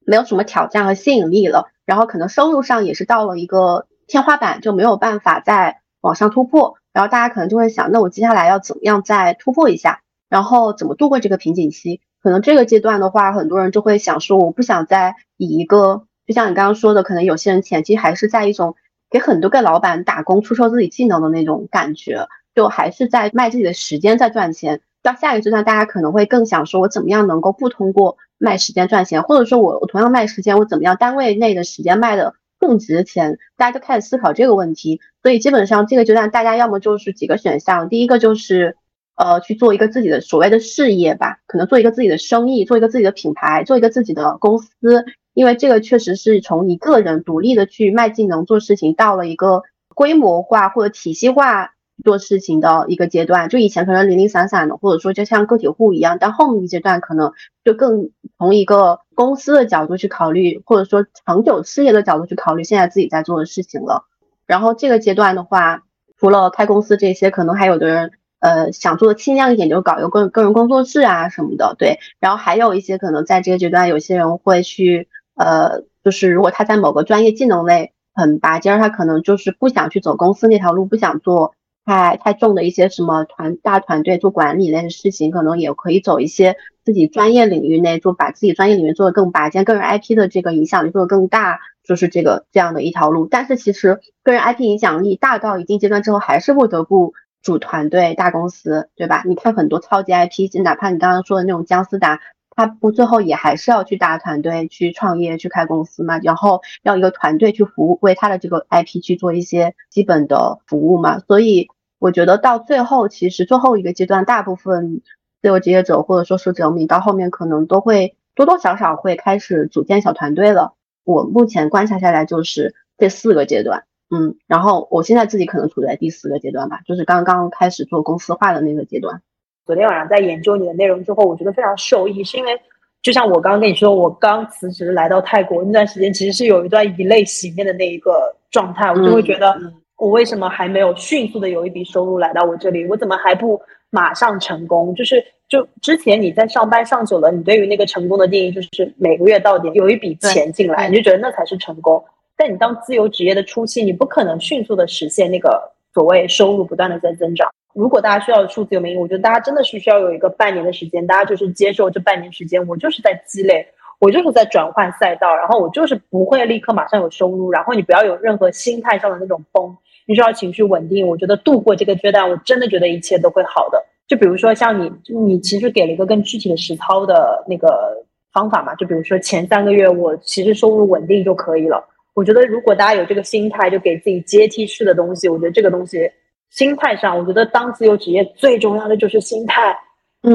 [0.05, 12.01] 没有什么挑战和吸引力了，然后可能收入上也是到了一个天花板，就没有办法再往上突破，然后大家可能就会想，那我接下来要怎么样再突破一下，然后怎么度过这个瓶颈期？
[12.21, 18.75] 可能这个阶段的话，很多人就会想说，我不想再以一个，就像你刚刚说的，可能有些人前期还是在一种
[19.09, 24.81] 给很多个老板打工、出售自己技能的那种感觉，就还是在卖自己的时间在赚钱。
[25.13, 33.37] 到下一个阶段，大家可能会更想说，我怎么样能够不通过卖时间赚钱，或者说我我同样卖时间，我怎么样单位内的时间卖的更值钱？
[33.57, 35.01] 大家就开始思考这个问题。
[35.23, 38.75] 所以基本上这个阶段，大家要么就是几个选项，第一个就是。
[39.21, 45.03] 呃，去做一个自己的所谓的事业吧，可能做一个自己的生意，做一个自己的品牌，做一个自己的公司，
[45.33, 51.71] 因为这个确实是从一个人独立的去卖技能做事情，到了一个规模化或者体系化
[52.03, 53.49] 做事情的一个阶段。
[53.49, 57.31] 就以前可能零零散散的，或者说就像个体户一样，但后面一阶段可能
[57.63, 64.05] 就更从一个公司的角度去考虑，或者说长久事业的角度去考虑现在自己在做的事情了。
[64.45, 65.83] 然后这个阶段的话，
[66.17, 68.11] 除了开公司这些，可能还有的人。
[68.41, 71.99] 呃，想做的轻量一点，就搞一个个个人工作室啊什么的，对。
[72.21, 81.53] 然后还有一些可能在这个阶段，有些人会去，呃，就是如果他在某个专业技能类很拔尖，他可能就是不想去走公司那条路，不想做
[81.89, 93.25] 太太重的一些什么团大团队做管理类的事情，可能也可以走一些自己专业领域内做，把自己专业领域做的更拔尖，个人 IP 的这个影响力做的更大，就是这个这样的一条路。
[93.25, 97.13] 但是其实个人 IP 影响力大到一定阶段之后，还是不得不。
[97.41, 99.23] 组团队大公司，对吧？
[99.25, 102.19] 你看很多超级 IP，哪怕你刚刚说的那种姜思达，
[102.49, 106.19] 他不最后也还是要去大团队去创业去开公司嘛？
[106.19, 111.19] 然后要一个团队去服务，为他的这个 IP 去做一些基本的服务嘛？
[111.19, 111.69] 所以
[111.99, 115.01] 我觉得到最后，其实最后一个阶段，大部分
[115.41, 120.73] 自由职业者或者说是者，你到后面可能都会多多少少会开始组建小团队了。
[121.03, 123.83] 我目前观察下来就是这四个阶段。
[124.11, 129.21] 嗯，然后我现在自己可能处在第四个阶段吧，就是刚刚开始做公司化的那个阶段。
[129.67, 132.59] 昨天晚上在研究你的内容之后，我觉得非常受益，是因为
[133.03, 139.55] 就像我刚刚跟你说，我刚辞职来到泰国那段时间，其实是有一段以泪洗面的那一个状态，我就会觉得
[139.99, 142.85] 我为什么还没有迅速的有一笔收入来到我这里？
[142.87, 144.95] 我怎么还不马上成功？
[144.95, 152.03] 就是就之前你在上班上久了，你对于那个成功的定义就是每个月到点有一笔钱进来，你就觉得那才是成功。
[152.37, 155.61] 但你当自由职业的初期，你不可能迅速的实现那个
[155.93, 157.49] 所谓收入不断的在增长。
[157.73, 163.67] 如果大家需要数字游民，我觉得大家真的是需要有一个半年的时间，大家就是接受这半年时间，我就是在积累，
[163.99, 169.75] 我就是在转换赛道，然后我就是不会立刻马上有收入，然后你不要有任何心态上的那种崩，
[170.09, 171.07] 你需要情绪稳定。
[171.07, 173.79] 我觉得度过这个阶段，我真的觉得一切都会好的。
[174.07, 174.91] 就比如说像你，
[175.23, 177.95] 你其实给了一个更具体的实操的那个
[178.33, 181.87] 方法嘛，就比如说前三个月我其实收入稳定就可以了。
[182.15, 185.29] 我觉得，如果大家有这个心态，就给自己阶梯式的东西。
[185.29, 186.11] 我觉得这个东西，
[186.49, 189.77] 心态上，我觉得当自由职业最重要的就是心态，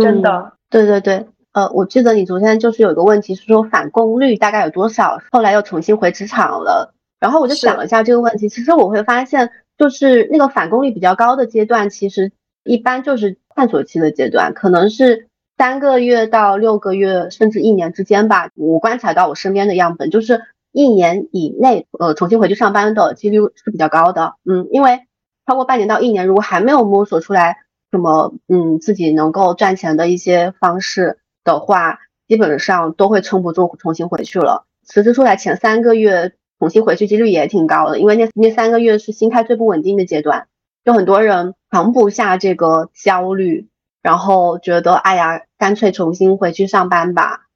[0.01, 0.53] 真的。
[0.71, 6.95] 对对对，呃，我记得你昨天就是有一个问题是说返工率大概有多少，后来又重新回职场了。
[7.21, 12.31] 然后我就想了一下这个问题，其实我会发现，就是那个返工率比较高的阶段，其实
[12.63, 18.51] 一般就是探索期的阶段，可能是三个月到六个月，甚至一年之间吧。
[18.55, 24.35] 我观察到我身边的样本，就是一年以内，呃，重新回去上班的几率是比较高的。
[24.45, 25.01] 嗯，因为
[25.47, 27.57] 超过半年到一年，如果还没有摸索出来
[27.91, 31.99] 什么，嗯，自己能够赚钱的一些方式的话，
[32.29, 34.67] 基本上都会撑不住，重新回去了。
[34.85, 36.33] 辞职出来前三个月。
[36.59, 40.47] 重新回去几率也挺高的，因为那那三个月是心态最不稳定的阶段，
[40.85, 43.69] 就很多人扛不下这个焦虑，
[44.03, 47.47] 然后觉得哎呀，干脆重新回去上班吧。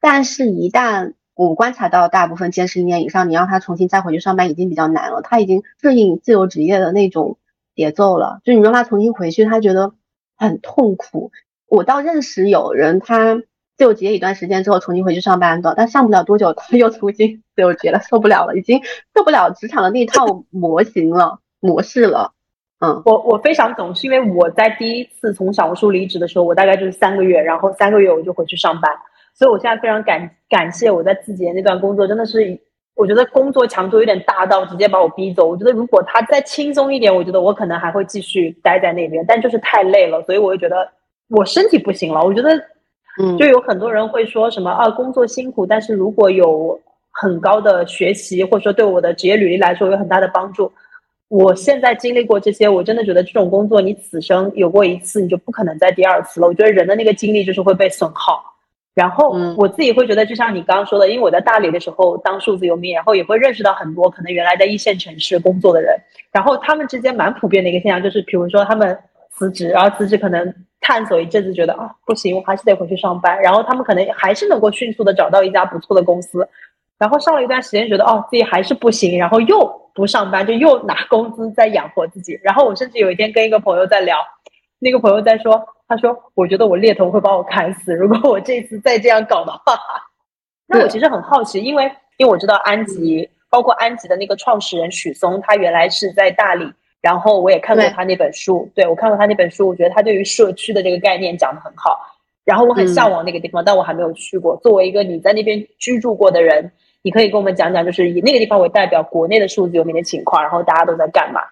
[0.00, 7.38] 但是，一旦我观察到大部分坚持一年以上，你让他重新再回去上班已经比较难了，他已经适应自由职业的那种
[7.74, 8.40] 节奏了。
[8.44, 9.94] 就你让他重新回去，他觉得
[10.36, 11.32] 很痛苦。
[11.66, 13.42] 我倒认识有人他。
[13.76, 18.80] 自由职业一段时间之后重新回去上班的，但上不了多久他又重新自由职业了，受不了了，已经
[19.16, 22.30] 受不了职场的那套模型了模式了。
[22.78, 28.92] 嗯，我我非常懂，是因为我在第一次从小红书离职的时候，我大概就是三个月，然后三个月我就回去上班，
[29.34, 32.56] 所以我现在非常感感谢我在字节那段工作，真的是
[32.94, 35.48] 我觉得工作强度有点大到直接把我逼走。
[35.48, 40.88] 我觉得如果他再轻松一点，我觉得我可能还会继续待在那边，但就是太累了，所以我就觉得
[41.28, 42.50] 我身体不行了，我觉得。
[43.20, 46.78] 嗯，就有很多人会说什么啊，工作辛苦，但是如果有
[47.12, 50.70] 很高的学习，或者说对我的职业履历来说有很大的帮助。
[51.28, 56.48] 我现在经历过这些，我真的觉得这种工作你此生有过一次，你就不可能再第二次了。
[56.48, 58.42] 我觉得人的那个精力就是会被损耗。
[58.94, 65.96] 然后我自己会觉得，就像你刚刚说的，因为我在大理的时候当数字游民，然后也会认识到很多可能原来在一线城市工作的人，
[66.32, 68.96] 然后他们之间蛮普遍的一个现象就是，比如说他们
[69.30, 70.52] 辞职，然后辞职可能。
[70.86, 73.40] 探索一阵子，觉得啊不行，我还是得回去上班。
[73.40, 76.46] 然后他们可能还是能够迅速的找到一家不错的公司，
[76.98, 82.38] 然后上了一段时间，觉得哦自己还是不行，然后又不上班，就又拿工资在养活自己。
[82.42, 84.18] 然后我甚至有一天跟一个朋友在聊，
[84.78, 89.78] 那个朋友在说，他说我觉得我猎头会把我砍死， 如果我这次再这样搞的话。
[90.66, 91.84] 那我其实很好奇，因为
[92.18, 96.70] 因为我知道安吉，包括安吉的那个创始人许嵩，他原来是在大理。
[97.04, 102.00] 然后我也看过他那本书，对我看过他那本书，我觉得他对于社区的这个概念讲得很好。
[102.46, 104.56] 然后我很向往那个地方，但我还没有去过。
[104.62, 111.42] 作为一个你在那边居住过的人，你可以跟我们讲讲，就是以那个地方为代表，国内的数字游民的情况，然后大家都在干嘛？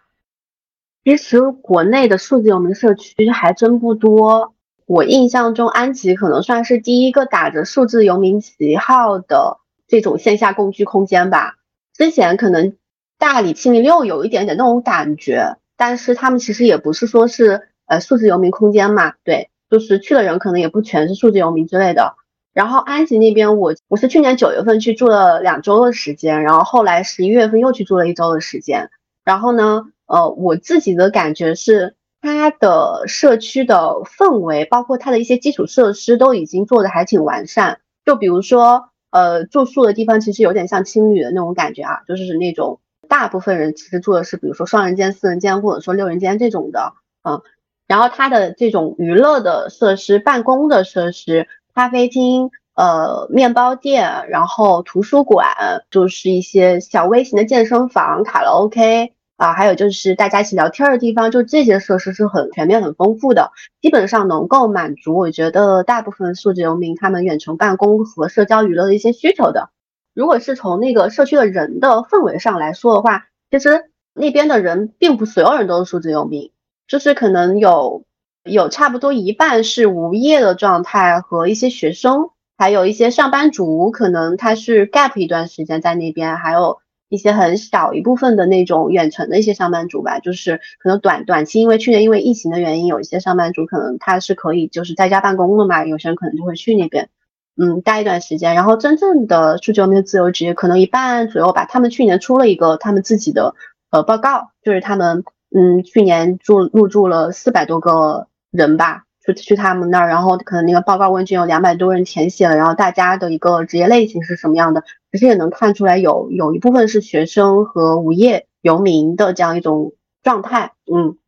[1.05, 4.55] 其实国内的数字游民社区还真不多。
[4.87, 11.57] 我印象中，安吉可能算是第一个打着数字游民旗号的这种线下共居空间吧。
[11.93, 12.75] 之前可能。
[13.23, 22.17] 大理七零六有一点点那种感觉，但是他们其实也不是说是呃数字游民空间嘛，对，就是去的人可能也不全是数字游民之类的。
[22.53, 28.91] 然后安吉那边，我我是去年九月份去住了两周的时间，然后后来十一月份又去住了一周的时间。
[29.25, 37.79] 然后呢，呃，我自己的感觉是，它的社区的氛围，包括它的一些基础设施都已经做的还挺完善。
[38.05, 42.81] 就比如说，呃，住宿的地方其实有点像青旅的那种感觉啊，就是那种。
[43.13, 46.95] 大部分人其实住的是，比如说双人间、四人间，或者说六人间这种的，
[47.25, 47.43] 嗯，
[47.87, 55.47] 然后它的这种娱乐的设施、办公的设施、咖啡厅、呃，面包店，然后图书馆，
[55.91, 63.53] 就是一些小微型的健身房、卡拉 OK 啊，还有就是大家一起聊天的地方，就这些设施是很全面、很丰富的，
[63.83, 69.69] 基本上能够满足我觉得大部分数字游民他们远程办公和社交娱乐的一些需求的。
[70.15, 76.51] 如果是从那个社区的人的氛围上来说的话，其实那边的人并不所有人都是数字游民，
[76.87, 78.05] 就是可能有
[78.45, 97.09] 有差不多一半是无业的状态和一些学生，还有一些上班族，可能他是 gap 一段时间在那边，还有一些很小一部分的那种远程的一些上班族吧，就是可能短短期，因为去年因为疫情的原因，有一些上班族可能他是可以就是在家办公的嘛，有些人可能就会去那边。
[97.55, 101.67] 嗯，待一段时间，然后真正的数据游民自由职业可能一半左右吧。
[101.67, 103.55] 他们去年出了一个他们自己的
[103.91, 105.23] 呃报告，就是他们
[105.55, 114.83] 嗯去年住入住了四百多个人吧，去去他们那儿，然后可能那个报告问卷有两百多人填写了，然后大家的一个职业类型是什么样的，
[115.13, 119.93] 其实也能看出来有有一部分是学生和无业游民的这样一种
[120.23, 120.73] 状态。
[120.91, 121.19] 嗯，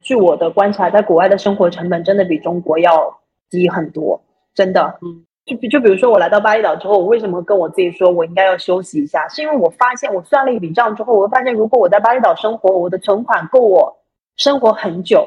[0.00, 3.18] 据我的观察，在国外的生活成本真的比中国要
[3.50, 4.22] 低很多，
[4.54, 4.98] 真的。
[5.02, 5.26] 嗯。
[5.46, 9.28] 就比就比如说我来到巴厘岛之后，我为什么跟我自己说我应该要休息一下？
[9.28, 13.94] 是因为我发现我算了一笔账之后，我会发现如果我在巴厘岛生活，我的存款够我
[14.36, 15.26] 生活很久。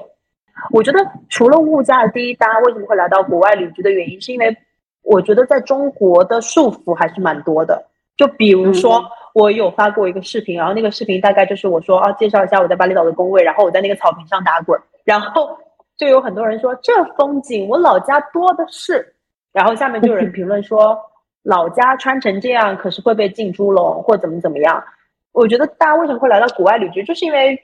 [0.71, 0.99] 我觉得
[1.29, 4.57] 除了物价低，大家为什么会来到国外旅居的原因，是因为
[5.03, 7.85] 我觉得在中国的束缚还是蛮多的。
[8.17, 9.03] 就比如说
[9.35, 15.55] 我有发过一个视频，然后那个视频大概就是我说啊，介绍一下我在巴厘岛的工位，然后我在那个草坪上打滚，然后
[15.95, 19.13] 就有很多人说这风景我老家多的是，
[19.57, 20.97] 然后下面就有人 评论说
[21.43, 24.83] 老家穿成这样可是会被进猪笼或怎么怎么样。
[25.31, 27.59] 我觉得大家为什么会来到国外旅居，就是因为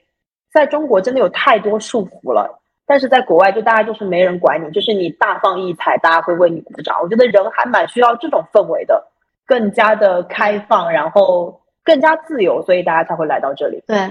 [0.52, 7.00] 在中国真的有太多束缚了，但是在国外就大家就是没人管你，就是你大放异彩，大家会为你鼓掌。
[7.02, 9.04] 我觉得人还蛮需要这种氛围的，
[9.46, 11.60] 更加的开放，然后。
[11.86, 13.84] 更加自由，所以大家才会来到这里。
[13.86, 14.10] 对，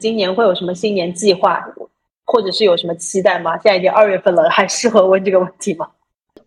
[0.00, 1.64] 今年会有什么新年计划，
[2.24, 3.56] 或者是有什么期待吗？
[3.58, 5.88] 现在已经二月份了，还适合问这个问题吗？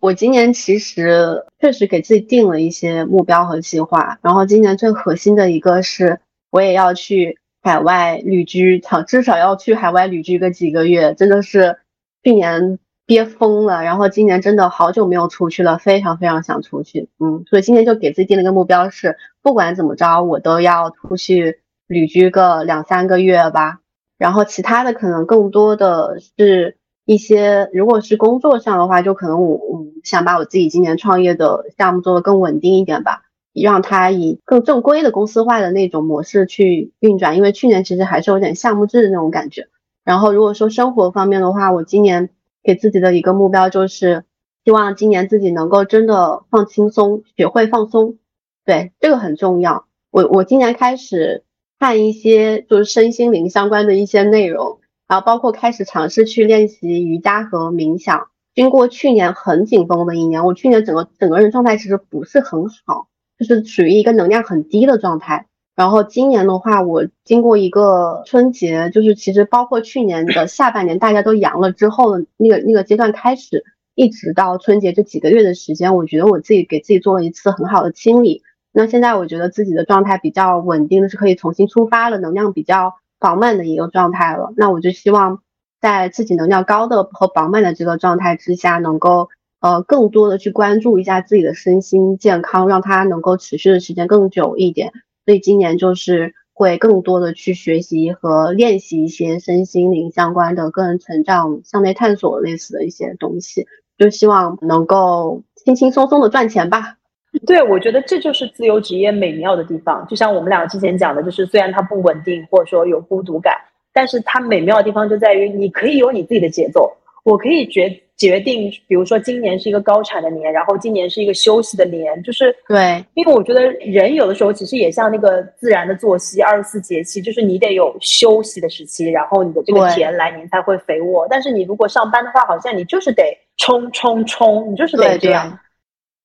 [0.01, 11.77] 我今年其实确实给自己定了一些目标和计划，然后今年最核心的一个是，我也要去海外旅居，至少要去海外旅居个几个月，真的是
[12.23, 12.77] 去年。
[13.07, 23.79] 憋疯了，然后今年真的好久没有出去了，非常非常想出去，嗯，所以今年就给自己定了一个目标，是不管怎么着，我都要出去旅居个两三个月吧。
[24.17, 33.23] 然后其他的可能更多的是一些，如果是工作上的话，就可能我我想把我自己今年创业的项目做得更稳定一点吧，
[33.53, 37.37] 让它以更正规的公司化的那种模式去运转。
[37.37, 39.67] 因为去年其实还是有点项目制的那种感觉。
[40.03, 42.29] 然后如果说生活方面的话，我今年。
[42.63, 44.23] 给自己的一个目标就是，
[44.63, 48.19] 希望今年自己能够真的放轻松，学会放松。
[48.63, 49.87] 对，这个很重要。
[50.11, 51.43] 我我今年开始
[51.79, 54.77] 看一些就是身心灵相关的一些内容，
[55.11, 58.29] 然后包括开始尝试去练习瑜伽和冥想。
[58.55, 65.47] 经过去年很紧绷的一年，我去年整个整个人状态其实不是很好，就是属于一个能量很低的状态。
[65.75, 78.43] 然后今年的话，我经过一个春节，就是其实包括去年的下半年，大家都阳了之后的那个那个阶段开始，一直到春节这几个月的时间，我觉得我自己给自己做了一次很好的清理。
[78.71, 84.51] 那现在我觉得自己的状态比较稳定是可以重新出发了，能量比较饱满的一个状态了。
[84.57, 85.41] 那我就希望
[85.79, 89.29] 在自己能量高的和饱满的这个状态之下，能够
[89.61, 94.91] 呃更多的去关注一下自己的身心健康，让它能够持续的时间更久一点。
[95.25, 103.67] 所以今年就是会更多的去学习和练习一些身心灵相关的个人成长、向内探索类似的一些东西，
[103.97, 106.97] 就希望能够轻轻松松的赚钱吧。
[107.45, 110.05] 对，我觉得这就是自由职业美妙的地方。
[110.07, 113.55] 就像我们俩之前讲的，就是虽然它不稳定，或者说有孤独感，
[113.93, 116.91] 但是它美妙的地方就在于你可以有你自己的节奏，
[117.23, 118.01] 我可以决。
[118.17, 131.25] 决定，比如说今年是一个高产的年，然后今年是一个休息的年，就是对，因为我觉得人有的时候其实也像那个自然的作息，二十四节气，就是你得有休息的时期，然后你的这个田来年才会肥沃。
[131.31, 135.57] 但是你如果上班的话，好像你就是得冲冲冲，你就是得这样。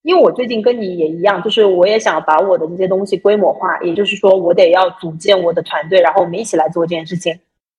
[0.06, 7.36] 因为我最近跟你也一样，就是我也想把我的这些东西规模化，也就是说我得要组建我的团队，然后我们一起来做这件事情。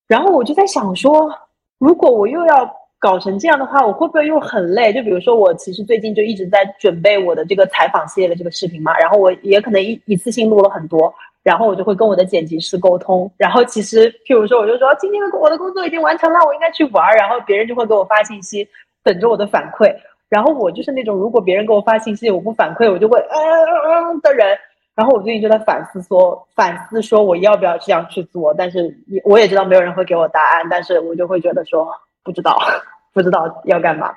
[0.07, 1.31] 然后我就在想说，
[1.79, 2.71] 如果我又要。
[2.99, 4.91] 搞成这样的话，我会不会又很累？
[4.91, 11.13] 就比如说，我其实最近就一直在准备我的这个采访系列的这个视频嘛，然后我也可能一一次性录了很多，
[11.43, 13.31] 然后我就会跟我的剪辑师沟通。
[13.37, 18.67] 然后其实，譬如说，我就说今天的我的工作已经完成了，我应该去玩儿，然后别人就会给我发信息，
[19.03, 19.95] 等着我的反馈。
[20.29, 24.57] 然后我就是那种如果别人给我发信息我不反馈，我就会嗯嗯嗯的人。
[24.95, 31.87] 然后我最近就在反思说，反思说我要不要这样去做，但是也我也知道没有人会给我答案，但是我就会觉得说。
[32.23, 32.57] 不知道，
[33.13, 34.13] 不知道要干嘛。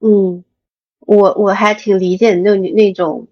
[0.00, 0.42] 嗯，
[0.98, 3.28] 我我还挺理解那那种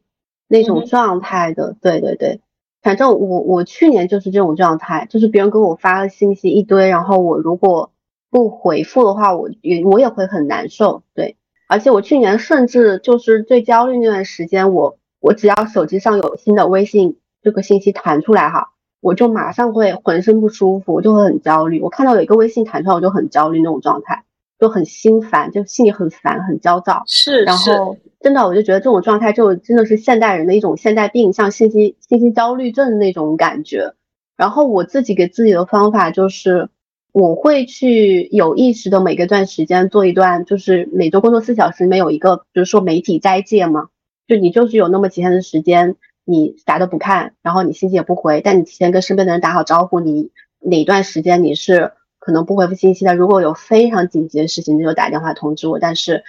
[0.47, 1.75] 那种状态的。
[1.83, 2.41] 对对对，
[2.81, 7.91] 反正我我去年就是这种状态，就是别人给我发了信息一堆，然后我如果
[8.31, 11.03] 不回复的话，我也我也会很难受。
[11.13, 11.35] 对，
[11.73, 18.73] 而且我去年甚至就是最焦虑那段时间，我我只要手机上有新的微信这个信息弹出来哈。
[19.01, 21.81] 我就马上会浑身不舒服，我就会很焦虑。
[21.81, 24.23] 我看到有一个微信弹出来，我就很焦虑那种状态，
[24.61, 27.03] 就很心烦，就心里很烦，很焦躁。
[27.07, 33.95] 是，然后真的，我就觉得这种状态就真的是现代人的一种现代病，像信息信息焦虑症那种感觉。
[34.37, 36.69] 然后我自己给自己的方法就是，
[37.13, 43.89] 我会去有意识的每个段时间做一段，就是每周工作四小时里面有一个，比如说媒体斋戒嘛，
[44.27, 45.97] 就你就是有那么几天的时间。
[46.25, 49.99] 你啥都不看，然后你信息也不回，但你提前跟身边的人打好招呼。
[49.99, 53.17] 你哪段时间你是可能不回复信息的？
[53.17, 55.81] 如果有非常紧急的事情，你就打电话通知我。
[55.81, 56.23] 但是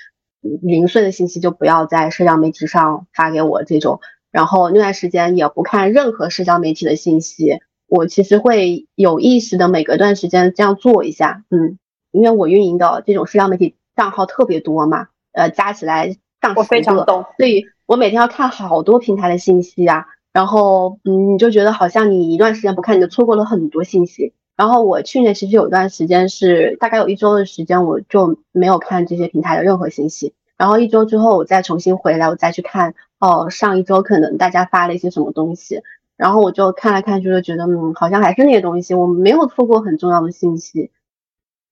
[0.63, 3.99] 零碎的信息就不要在社交媒体上发给我这种。
[4.31, 7.59] 然后那段时间也不看任何社交媒体的信息。
[7.95, 11.77] 我其实会有意识的每隔段时间这样做一下，嗯，
[12.11, 17.05] 因为我运营的这种社交媒体账号特别多嘛，呃，加起来上十个，
[17.37, 17.65] 所以。
[17.85, 24.33] 我每天要看好多平台的信息啊，然后嗯，你就觉得好像你一段时间不看，你就错过了很多信息。
[24.55, 30.33] 然后我去年其实有一段时间是大概有一周的时间，我就没有看这些平台的任何信息。
[30.57, 35.81] 然后一周之后我再重新回来，我再去看哦，上一周可能大家发了一些什么东西。
[36.15, 40.91] 然后我就看来看去，就觉得嗯，好像还是那些东西，我没有错过很重要的信息。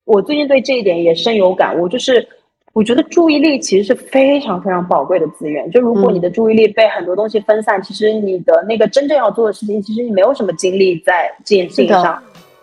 [0.04, 2.28] 我最近对这一点也深有感悟，就是
[2.74, 5.70] 我觉得注意力其实是非常非常宝贵的资源。
[5.72, 12.22] 就如果你的注意力被很多东西分散，其实你的那个真正要做的事情，其实你没有什么精力在这件事情上。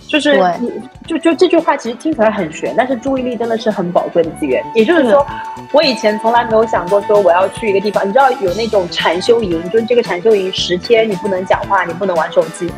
[0.08, 0.72] 就是你
[1.06, 4.64] 就就这句话其实听起来很玄，但是注意力真的是很宝贵的资源。
[4.74, 5.24] 也就是说，
[5.72, 12.70] 我以前从来没有想过说我要去一个地方，你知道有那种禅修营，就是这个禅修营十天你不能讲话，你不能玩手机。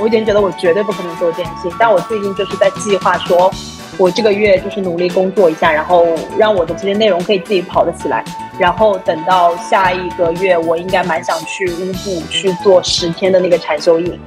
[0.00, 3.50] 我以前觉得我绝对不可能做这件事情，但我最近就是在计划说。
[3.98, 6.06] 我这个月就是努力工作一下，然后
[6.38, 8.24] 让我的这些内容可以自己跑得起来。
[8.58, 14.18] 然后等到下一个月，我应该蛮想去乌布去做十天的那个禅修营。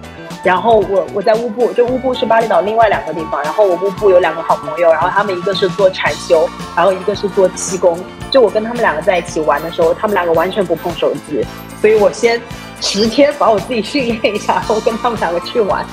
[0.45, 3.43] 然后我我在乌布，就乌布是巴厘岛另外两个地方。
[3.43, 7.99] 然后我乌布有两个好朋友，然后他们一个是做禅修，然后一个是做气功。
[8.31, 11.43] 就我跟他们两个在一起玩的时候，他们两个完全不碰手机，
[11.81, 12.39] 所以我先。
[12.81, 15.83] 十天把我自己训练一下，然后跟他们两个去玩。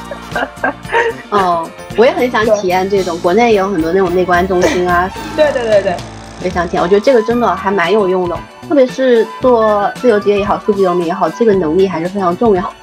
[1.30, 5.08] 哦，我也很想体验这种，国内也有很多那种内观中心啊。
[5.36, 5.96] 对对对对，
[6.42, 6.82] 也想体验。
[6.82, 8.36] 我觉得这个真的还蛮有用的，
[8.68, 12.74] 特别是做自由职业也好，数字游民也好，这个能力还是非常重要。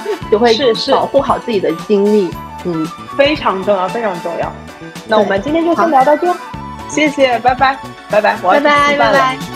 [0.30, 0.56] 就会
[0.90, 2.30] 保护好自己的精力，
[2.64, 2.86] 嗯，
[3.16, 4.52] 非常重要，非常重要。
[5.06, 6.34] 那我们今天就先聊到这，
[6.88, 7.78] 谢谢，拜拜，
[8.10, 9.51] 拜拜，拜拜，拜拜。